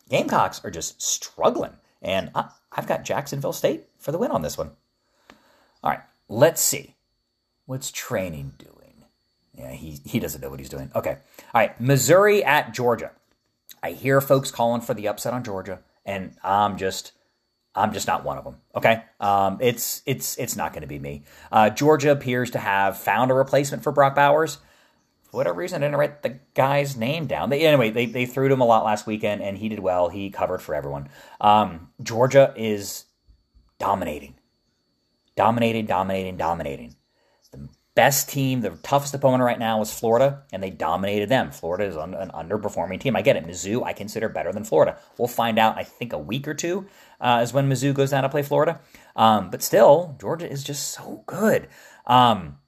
Gamecocks 0.08 0.64
are 0.64 0.70
just 0.70 1.00
struggling. 1.02 1.72
And 2.02 2.30
I, 2.34 2.50
I've 2.72 2.86
got 2.86 3.04
Jacksonville 3.04 3.52
State 3.52 3.88
for 3.98 4.12
the 4.12 4.18
win 4.18 4.30
on 4.30 4.42
this 4.42 4.58
one. 4.58 4.70
All 5.82 5.90
right, 5.90 6.00
let's 6.28 6.60
see. 6.60 6.94
What's 7.66 7.90
training 7.90 8.54
doing? 8.58 9.04
Yeah, 9.54 9.72
he, 9.72 10.00
he 10.04 10.20
doesn't 10.20 10.40
know 10.40 10.50
what 10.50 10.60
he's 10.60 10.68
doing. 10.68 10.90
Okay. 10.94 11.16
All 11.54 11.60
right, 11.60 11.80
Missouri 11.80 12.44
at 12.44 12.74
Georgia. 12.74 13.12
I 13.82 13.92
hear 13.92 14.20
folks 14.20 14.50
calling 14.50 14.80
for 14.80 14.94
the 14.94 15.08
upset 15.08 15.32
on 15.32 15.44
Georgia, 15.44 15.80
and 16.04 16.36
I'm 16.42 16.76
just 16.76 17.12
I'm 17.76 17.92
just 17.92 18.06
not 18.06 18.24
one 18.24 18.38
of 18.38 18.44
them. 18.44 18.56
Okay, 18.74 19.02
um, 19.20 19.58
it's 19.60 20.02
it's 20.06 20.36
it's 20.38 20.56
not 20.56 20.72
going 20.72 20.80
to 20.80 20.88
be 20.88 20.98
me. 20.98 21.24
Uh, 21.52 21.70
Georgia 21.70 22.10
appears 22.10 22.50
to 22.52 22.58
have 22.58 22.96
found 22.96 23.30
a 23.30 23.34
replacement 23.34 23.82
for 23.82 23.92
Brock 23.92 24.14
Bowers. 24.14 24.58
For 25.24 25.36
whatever 25.36 25.58
reason, 25.58 25.82
I 25.82 25.86
didn't 25.86 25.98
write 25.98 26.22
the 26.22 26.38
guy's 26.54 26.96
name 26.96 27.26
down. 27.26 27.50
They, 27.50 27.66
anyway, 27.66 27.90
they 27.90 28.06
they 28.06 28.24
threw 28.24 28.48
to 28.48 28.54
him 28.54 28.60
a 28.62 28.66
lot 28.66 28.84
last 28.84 29.06
weekend, 29.06 29.42
and 29.42 29.58
he 29.58 29.68
did 29.68 29.80
well. 29.80 30.08
He 30.08 30.30
covered 30.30 30.62
for 30.62 30.74
everyone. 30.74 31.08
Um, 31.40 31.90
Georgia 32.02 32.54
is 32.56 33.04
dominating, 33.78 34.36
dominating, 35.36 35.84
dominating, 35.84 36.36
dominating. 36.38 36.96
Best 37.96 38.28
team, 38.28 38.60
the 38.60 38.70
toughest 38.82 39.14
opponent 39.14 39.42
right 39.42 39.58
now 39.58 39.80
is 39.80 39.92
Florida, 39.92 40.44
and 40.52 40.62
they 40.62 40.70
dominated 40.70 41.28
them. 41.28 41.50
Florida 41.50 41.84
is 41.84 41.96
an, 41.96 42.14
an 42.14 42.30
underperforming 42.30 43.00
team. 43.00 43.16
I 43.16 43.22
get 43.22 43.36
it. 43.36 43.44
Mizzou, 43.46 43.82
I 43.84 43.92
consider 43.92 44.28
better 44.28 44.52
than 44.52 44.64
Florida. 44.64 44.98
We'll 45.18 45.28
find 45.28 45.58
out, 45.58 45.76
I 45.76 45.82
think, 45.82 46.12
a 46.12 46.18
week 46.18 46.46
or 46.46 46.54
two 46.54 46.86
uh, 47.20 47.40
is 47.42 47.52
when 47.52 47.68
Mizzou 47.68 47.94
goes 47.94 48.10
down 48.10 48.22
to 48.22 48.28
play 48.28 48.42
Florida. 48.42 48.80
Um, 49.16 49.50
but 49.50 49.62
still, 49.62 50.14
Georgia 50.20 50.48
is 50.48 50.62
just 50.62 50.90
so 50.90 51.24
good. 51.26 51.68
Um, 52.06 52.58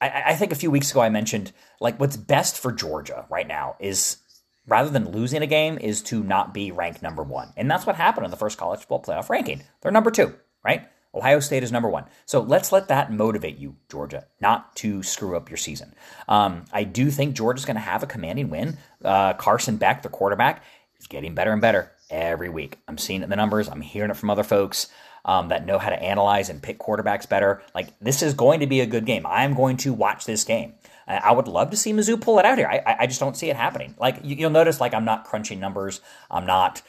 I, 0.00 0.22
I 0.26 0.34
think 0.34 0.52
a 0.52 0.56
few 0.56 0.70
weeks 0.70 0.90
ago 0.90 1.00
I 1.00 1.08
mentioned 1.08 1.52
like 1.80 1.98
what's 1.98 2.16
best 2.16 2.58
for 2.58 2.72
Georgia 2.72 3.26
right 3.30 3.46
now 3.46 3.76
is 3.80 4.18
rather 4.66 4.90
than 4.90 5.12
losing 5.12 5.42
a 5.42 5.46
game 5.46 5.78
is 5.78 6.02
to 6.02 6.22
not 6.22 6.52
be 6.52 6.70
ranked 6.72 7.02
number 7.02 7.22
one. 7.22 7.52
And 7.56 7.70
that's 7.70 7.86
what 7.86 7.96
happened 7.96 8.24
in 8.24 8.30
the 8.30 8.36
first 8.36 8.58
college 8.58 8.80
football 8.80 9.02
playoff 9.02 9.28
ranking. 9.28 9.62
They're 9.80 9.92
number 9.92 10.10
two, 10.10 10.34
right? 10.64 10.88
Ohio 11.14 11.40
State 11.40 11.62
is 11.62 11.70
number 11.70 11.88
one. 11.88 12.04
So 12.26 12.40
let's 12.40 12.72
let 12.72 12.88
that 12.88 13.12
motivate 13.12 13.58
you, 13.58 13.76
Georgia, 13.90 14.26
not 14.40 14.74
to 14.76 15.02
screw 15.02 15.36
up 15.36 15.48
your 15.48 15.56
season. 15.56 15.94
Um, 16.28 16.64
I 16.72 16.84
do 16.84 17.10
think 17.10 17.34
Georgia's 17.34 17.64
going 17.64 17.76
to 17.76 17.80
have 17.80 18.02
a 18.02 18.06
commanding 18.06 18.50
win. 18.50 18.78
Uh, 19.04 19.34
Carson 19.34 19.76
Beck, 19.76 20.02
the 20.02 20.08
quarterback, 20.08 20.64
is 20.98 21.06
getting 21.06 21.34
better 21.34 21.52
and 21.52 21.60
better 21.60 21.92
every 22.10 22.48
week. 22.48 22.78
I'm 22.88 22.98
seeing 22.98 23.20
it 23.20 23.24
in 23.24 23.30
the 23.30 23.36
numbers. 23.36 23.68
I'm 23.68 23.80
hearing 23.80 24.10
it 24.10 24.16
from 24.16 24.30
other 24.30 24.42
folks 24.42 24.88
um, 25.24 25.48
that 25.48 25.66
know 25.66 25.78
how 25.78 25.90
to 25.90 26.02
analyze 26.02 26.50
and 26.50 26.62
pick 26.62 26.78
quarterbacks 26.78 27.28
better. 27.28 27.62
Like 27.74 27.98
this 28.00 28.22
is 28.22 28.34
going 28.34 28.60
to 28.60 28.66
be 28.66 28.80
a 28.80 28.86
good 28.86 29.06
game. 29.06 29.26
I'm 29.26 29.54
going 29.54 29.76
to 29.78 29.92
watch 29.92 30.24
this 30.24 30.44
game. 30.44 30.74
I 31.06 31.32
would 31.32 31.48
love 31.48 31.70
to 31.70 31.76
see 31.76 31.92
Mizzou 31.92 32.18
pull 32.18 32.38
it 32.38 32.46
out 32.46 32.56
here. 32.56 32.66
I, 32.66 32.96
I 33.00 33.06
just 33.06 33.20
don't 33.20 33.36
see 33.36 33.50
it 33.50 33.56
happening. 33.56 33.94
Like 33.98 34.20
you'll 34.22 34.50
notice, 34.50 34.80
like 34.80 34.94
I'm 34.94 35.04
not 35.04 35.24
crunching 35.24 35.60
numbers. 35.60 36.00
I'm 36.30 36.46
not 36.46 36.80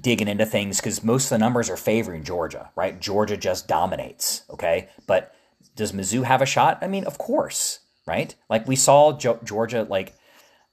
digging 0.00 0.28
into 0.28 0.46
things 0.46 0.78
because 0.78 1.04
most 1.04 1.24
of 1.24 1.30
the 1.30 1.38
numbers 1.38 1.70
are 1.70 1.76
favoring 1.76 2.24
Georgia, 2.24 2.70
right? 2.76 3.00
Georgia 3.00 3.36
just 3.36 3.68
dominates, 3.68 4.42
okay? 4.50 4.88
But 5.06 5.34
does 5.76 5.92
Mizzou 5.92 6.24
have 6.24 6.42
a 6.42 6.46
shot? 6.46 6.78
I 6.82 6.88
mean, 6.88 7.04
of 7.04 7.18
course, 7.18 7.80
right? 8.06 8.34
Like 8.48 8.66
we 8.66 8.76
saw 8.76 9.16
jo- 9.16 9.40
Georgia, 9.44 9.86
like 9.88 10.14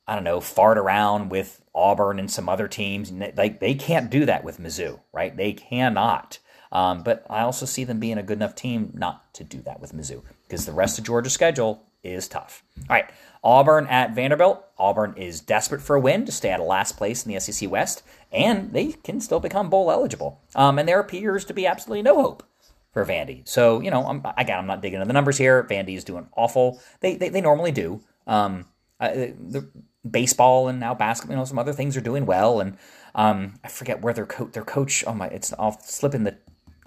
I 0.08 0.16
don't 0.16 0.24
know, 0.24 0.42
fart 0.42 0.78
around 0.78 1.30
with 1.30 1.62
Auburn 1.74 2.20
and 2.20 2.30
some 2.30 2.50
other 2.50 2.68
teams. 2.68 3.12
Like 3.12 3.60
they 3.60 3.76
can't 3.76 4.10
do 4.10 4.26
that 4.26 4.44
with 4.44 4.60
Mizzou, 4.60 5.00
right? 5.14 5.36
They 5.36 5.54
cannot. 5.54 6.40
Um, 6.72 7.04
but 7.04 7.26
I 7.30 7.42
also 7.42 7.66
see 7.66 7.84
them 7.84 8.00
being 8.00 8.18
a 8.18 8.24
good 8.24 8.38
enough 8.38 8.56
team 8.56 8.92
not 8.94 9.34
to 9.36 9.44
do 9.44 9.62
that 9.64 9.82
with 9.82 9.94
Mizzou 9.94 10.24
because 10.48 10.66
the 10.66 10.72
rest 10.72 10.98
of 10.98 11.06
Georgia's 11.06 11.34
schedule 11.34 11.84
is 12.04 12.28
tough. 12.28 12.64
All 12.90 12.96
right, 12.96 13.10
Auburn 13.44 13.88
at 13.88 14.16
Vanderbilt. 14.16 14.64
Auburn 14.78 15.14
is 15.18 15.42
desperate 15.42 15.82
for 15.82 15.96
a 15.96 16.00
win 16.00 16.26
to 16.26 16.32
stay 16.32 16.50
at 16.50 16.60
a 16.60 16.64
last 16.64 16.98
place 16.98 17.26
in 17.26 17.32
the 17.32 17.40
SEC 17.40 17.70
West, 17.70 18.04
and 18.32 18.74
they 18.74 18.94
can 18.94 19.20
still 19.22 19.40
become 19.40 19.70
bowl 19.70 19.92
eligible. 19.92 20.42
Um, 20.56 20.80
and 20.80 20.88
there 20.88 21.00
appears 21.00 21.46
to 21.46 21.54
be 21.54 21.66
absolutely 21.66 22.02
no 22.02 22.22
hope 22.22 22.44
for 22.92 23.06
Vandy. 23.06 23.48
So 23.48 23.80
you 23.82 23.92
know, 23.92 24.06
I'm, 24.06 24.24
again, 24.38 24.60
I'm 24.60 24.68
not 24.68 24.82
digging 24.82 24.98
into 25.00 25.08
the 25.08 25.14
numbers 25.14 25.38
here. 25.38 25.64
Vandy 25.64 25.96
is 25.96 26.04
doing 26.04 26.28
awful. 26.36 26.82
They 27.00 27.16
they, 27.16 27.30
they 27.30 27.42
normally 27.42 27.72
do. 27.72 28.02
Um, 28.28 28.66
uh, 29.00 29.10
the 29.10 29.68
baseball 30.10 30.68
and 30.68 30.80
now 30.80 30.94
basketball, 30.94 31.36
you 31.36 31.40
know, 31.40 31.46
some 31.46 31.60
other 31.60 31.74
things 31.74 31.96
are 31.98 32.02
doing 32.02 32.26
well. 32.26 32.60
And 32.60 32.78
um, 33.16 33.56
I 33.64 33.68
forget 33.68 34.02
where 34.02 34.14
their 34.14 34.26
coach, 34.26 34.54
their 34.54 34.64
coach. 34.64 35.04
Oh 35.06 35.14
my, 35.14 35.28
it's 35.28 35.54
off 35.54 35.86
slipping 35.90 36.24
the, 36.24 36.38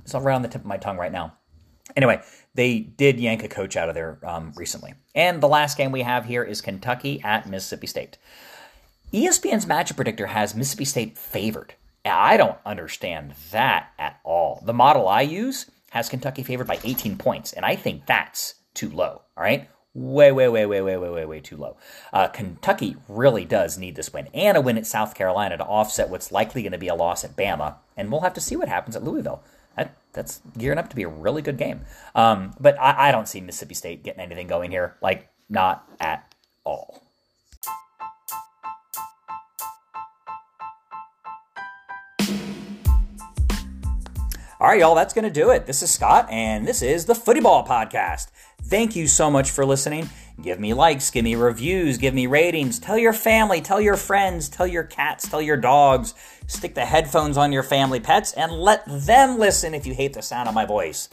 it's 0.03 0.15
around 0.15 0.43
the 0.43 0.49
tip 0.49 0.63
of 0.63 0.67
my 0.67 0.77
tongue 0.77 0.97
right 0.97 1.13
now. 1.13 1.35
Anyway, 1.97 2.23
they 2.55 2.81
did 2.81 3.21
yank 3.21 3.43
a 3.43 3.49
coach 3.49 3.77
out 3.77 3.89
of 3.89 3.95
there 3.95 4.19
um, 4.23 4.53
recently. 4.57 4.95
And 5.15 5.41
the 5.41 5.49
last 5.49 5.77
game 5.77 5.93
we 5.93 6.03
have 6.03 6.25
here 6.25 6.43
is 6.43 6.61
Kentucky 6.61 7.21
at 7.23 7.49
Mississippi 7.49 7.87
State. 7.87 8.19
ESPN's 9.13 9.67
matchup 9.67 9.97
predictor 9.97 10.27
has 10.27 10.55
Mississippi 10.55 10.85
State 10.85 11.19
favored. 11.19 11.75
I 12.05 12.37
don't 12.37 12.59
understand 12.67 13.35
that 13.51 13.91
at 13.99 14.19
all. 14.25 14.63
The 14.65 14.75
model 14.75 15.09
I 15.09 15.23
use 15.23 15.71
has 15.91 16.09
Kentucky 16.09 16.43
favored 16.43 16.67
by 16.67 16.81
18 16.83 17.17
points, 17.17 17.53
and 17.53 17.65
I 17.65 17.77
think 17.77 18.07
that's 18.07 18.57
too 18.75 18.91
low. 18.91 19.23
All 19.37 19.45
right 19.45 19.69
way, 19.95 20.33
way, 20.33 20.49
way, 20.49 20.67
way, 20.67 20.81
way, 20.83 20.97
way, 20.97 21.09
way, 21.09 21.25
way 21.25 21.41
too 21.41 21.57
low. 21.57 21.77
Uh, 22.13 22.27
Kentucky 22.29 22.97
really 23.09 23.45
does 23.45 23.79
need 23.79 23.95
this 23.95 24.13
win 24.13 24.29
and 24.35 24.57
a 24.57 24.61
win 24.61 24.77
at 24.77 24.87
South 24.87 25.15
Carolina 25.15 25.57
to 25.57 25.65
offset 25.65 26.11
what's 26.11 26.33
likely 26.33 26.63
going 26.63 26.73
to 26.73 26.79
be 26.79 26.89
a 26.89 26.95
loss 26.95 27.25
at 27.25 27.37
Bama. 27.37 27.77
And 27.97 28.11
we'll 28.11 28.23
have 28.23 28.35
to 28.35 28.41
see 28.41 28.57
what 28.57 28.69
happens 28.69 28.97
at 28.97 29.05
Louisville. 29.05 29.43
That, 30.15 30.27
that's 30.27 30.41
gearing 30.57 30.79
up 30.79 30.89
to 30.91 30.97
be 30.97 31.03
a 31.03 31.09
really 31.09 31.43
good 31.43 31.59
game. 31.59 31.81
Um, 32.15 32.55
but 32.59 32.79
I, 32.81 33.09
I 33.09 33.13
don't 33.13 33.29
see 33.29 33.41
Mississippi 33.41 33.75
State 33.75 34.03
getting 34.03 34.21
anything 34.21 34.47
going 34.47 34.71
here. 34.71 34.97
Like, 35.03 35.29
not 35.49 35.89
at 36.01 36.35
all. 36.65 37.03
All 44.61 44.71
right, 44.71 44.81
y'all, 44.81 44.95
that's 44.95 45.13
going 45.13 45.25
to 45.25 45.31
do 45.31 45.51
it. 45.51 45.67
This 45.67 45.83
is 45.83 45.91
Scott, 45.91 46.31
and 46.31 46.67
this 46.67 46.81
is 46.81 47.05
the 47.05 47.15
Footy 47.15 47.41
Ball 47.41 47.67
Podcast. 47.67 48.29
Thank 48.63 48.97
you 48.97 49.07
so 49.07 49.31
much 49.31 49.51
for 49.51 49.67
listening. 49.67 50.09
Give 50.43 50.59
me 50.59 50.75
likes, 50.75 51.11
give 51.11 51.25
me 51.25 51.37
reviews, 51.37 51.97
give 51.97 52.13
me 52.13 52.27
ratings. 52.27 52.81
Tell 52.81 52.99
your 52.99 53.13
family, 53.13 53.61
tell 53.61 53.81
your 53.81 53.97
friends, 53.97 54.49
tell 54.49 54.67
your 54.67 54.83
cats, 54.83 55.29
tell 55.29 55.41
your 55.41 55.57
dogs. 55.57 56.15
Stick 56.49 56.75
the 56.75 56.85
headphones 56.85 57.37
on 57.37 57.53
your 57.53 57.63
family 57.63 58.01
pets 58.01 58.33
and 58.33 58.53
let 58.53 58.85
them 58.87 59.39
listen 59.39 59.75
if 59.75 59.87
you 59.87 59.95
hate 59.95 60.13
the 60.13 60.23
sound 60.23 60.49
of 60.49 60.55
my 60.55 60.67
voice. 60.67 61.09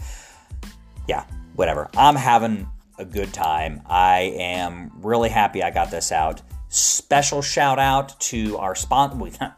Yeah, 1.07 1.25
whatever. 1.55 1.89
I'm 1.95 2.15
having 2.15 2.67
a 2.97 3.05
good 3.05 3.31
time. 3.31 3.81
I 3.85 4.33
am 4.37 4.91
really 5.01 5.29
happy 5.29 5.61
I 5.61 5.69
got 5.69 5.91
this 5.91 6.11
out. 6.11 6.41
Special 6.69 7.41
shout 7.41 7.77
out 7.79 8.19
to 8.21 8.57
our 8.57 8.75
sponsor. 8.75 9.15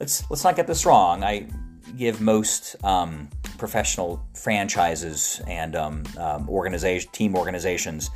Let's 0.00 0.30
let's 0.30 0.44
not 0.44 0.54
get 0.54 0.68
this 0.68 0.86
wrong. 0.86 1.24
I 1.24 1.48
give 1.96 2.20
most 2.20 2.76
um, 2.84 3.28
professional 3.58 4.24
franchises 4.32 5.42
and 5.48 5.74
um, 5.74 6.04
um, 6.16 6.48
organization 6.48 7.10
team 7.10 7.34
organizations 7.34 8.08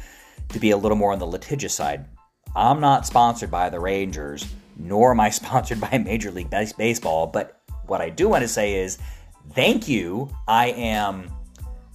to 0.52 0.60
be 0.60 0.70
a 0.70 0.76
little 0.76 0.96
more 0.96 1.12
on 1.12 1.18
the 1.18 1.26
litigious 1.26 1.74
side. 1.74 2.06
I'm 2.54 2.80
not 2.80 3.06
sponsored 3.06 3.50
by 3.50 3.70
the 3.70 3.80
Rangers, 3.80 4.46
nor 4.76 5.12
am 5.12 5.20
I 5.20 5.30
sponsored 5.30 5.80
by 5.80 5.98
Major 5.98 6.30
League 6.30 6.50
Baseball. 6.50 7.26
But 7.26 7.60
what 7.86 8.00
I 8.00 8.10
do 8.10 8.28
want 8.28 8.42
to 8.42 8.48
say 8.48 8.74
is, 8.74 8.98
thank 9.52 9.88
you. 9.88 10.30
I 10.46 10.68
am 10.68 11.30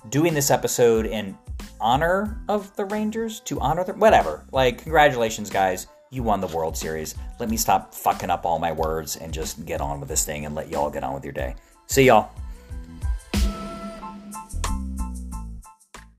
doing 0.10 0.34
this 0.34 0.52
episode 0.52 1.06
in 1.06 1.38
honor 1.80 2.42
of 2.48 2.76
the 2.76 2.86
Rangers 2.86 3.40
to 3.42 3.60
honor 3.60 3.84
them. 3.84 4.00
Whatever. 4.00 4.46
Like, 4.52 4.82
congratulations, 4.82 5.50
guys. 5.50 5.88
You 6.10 6.24
won 6.24 6.40
the 6.40 6.48
World 6.48 6.78
Series. 6.78 7.16
Let 7.40 7.50
me 7.50 7.58
stop 7.58 7.94
fucking 7.94 8.30
up 8.30 8.46
all 8.46 8.60
my 8.60 8.72
words 8.72 9.18
and 9.18 9.34
just 9.34 9.66
get 9.66 9.82
on 9.82 10.00
with 10.00 10.10
this 10.10 10.26
thing 10.26 10.46
and 10.46 10.56
let 10.56 10.70
y'all 10.70 10.90
get 10.90 11.04
on 11.04 11.14
with 11.14 11.24
your 11.24 11.34
day. 11.34 11.56
See 11.88 12.06
y'all. 12.06 12.32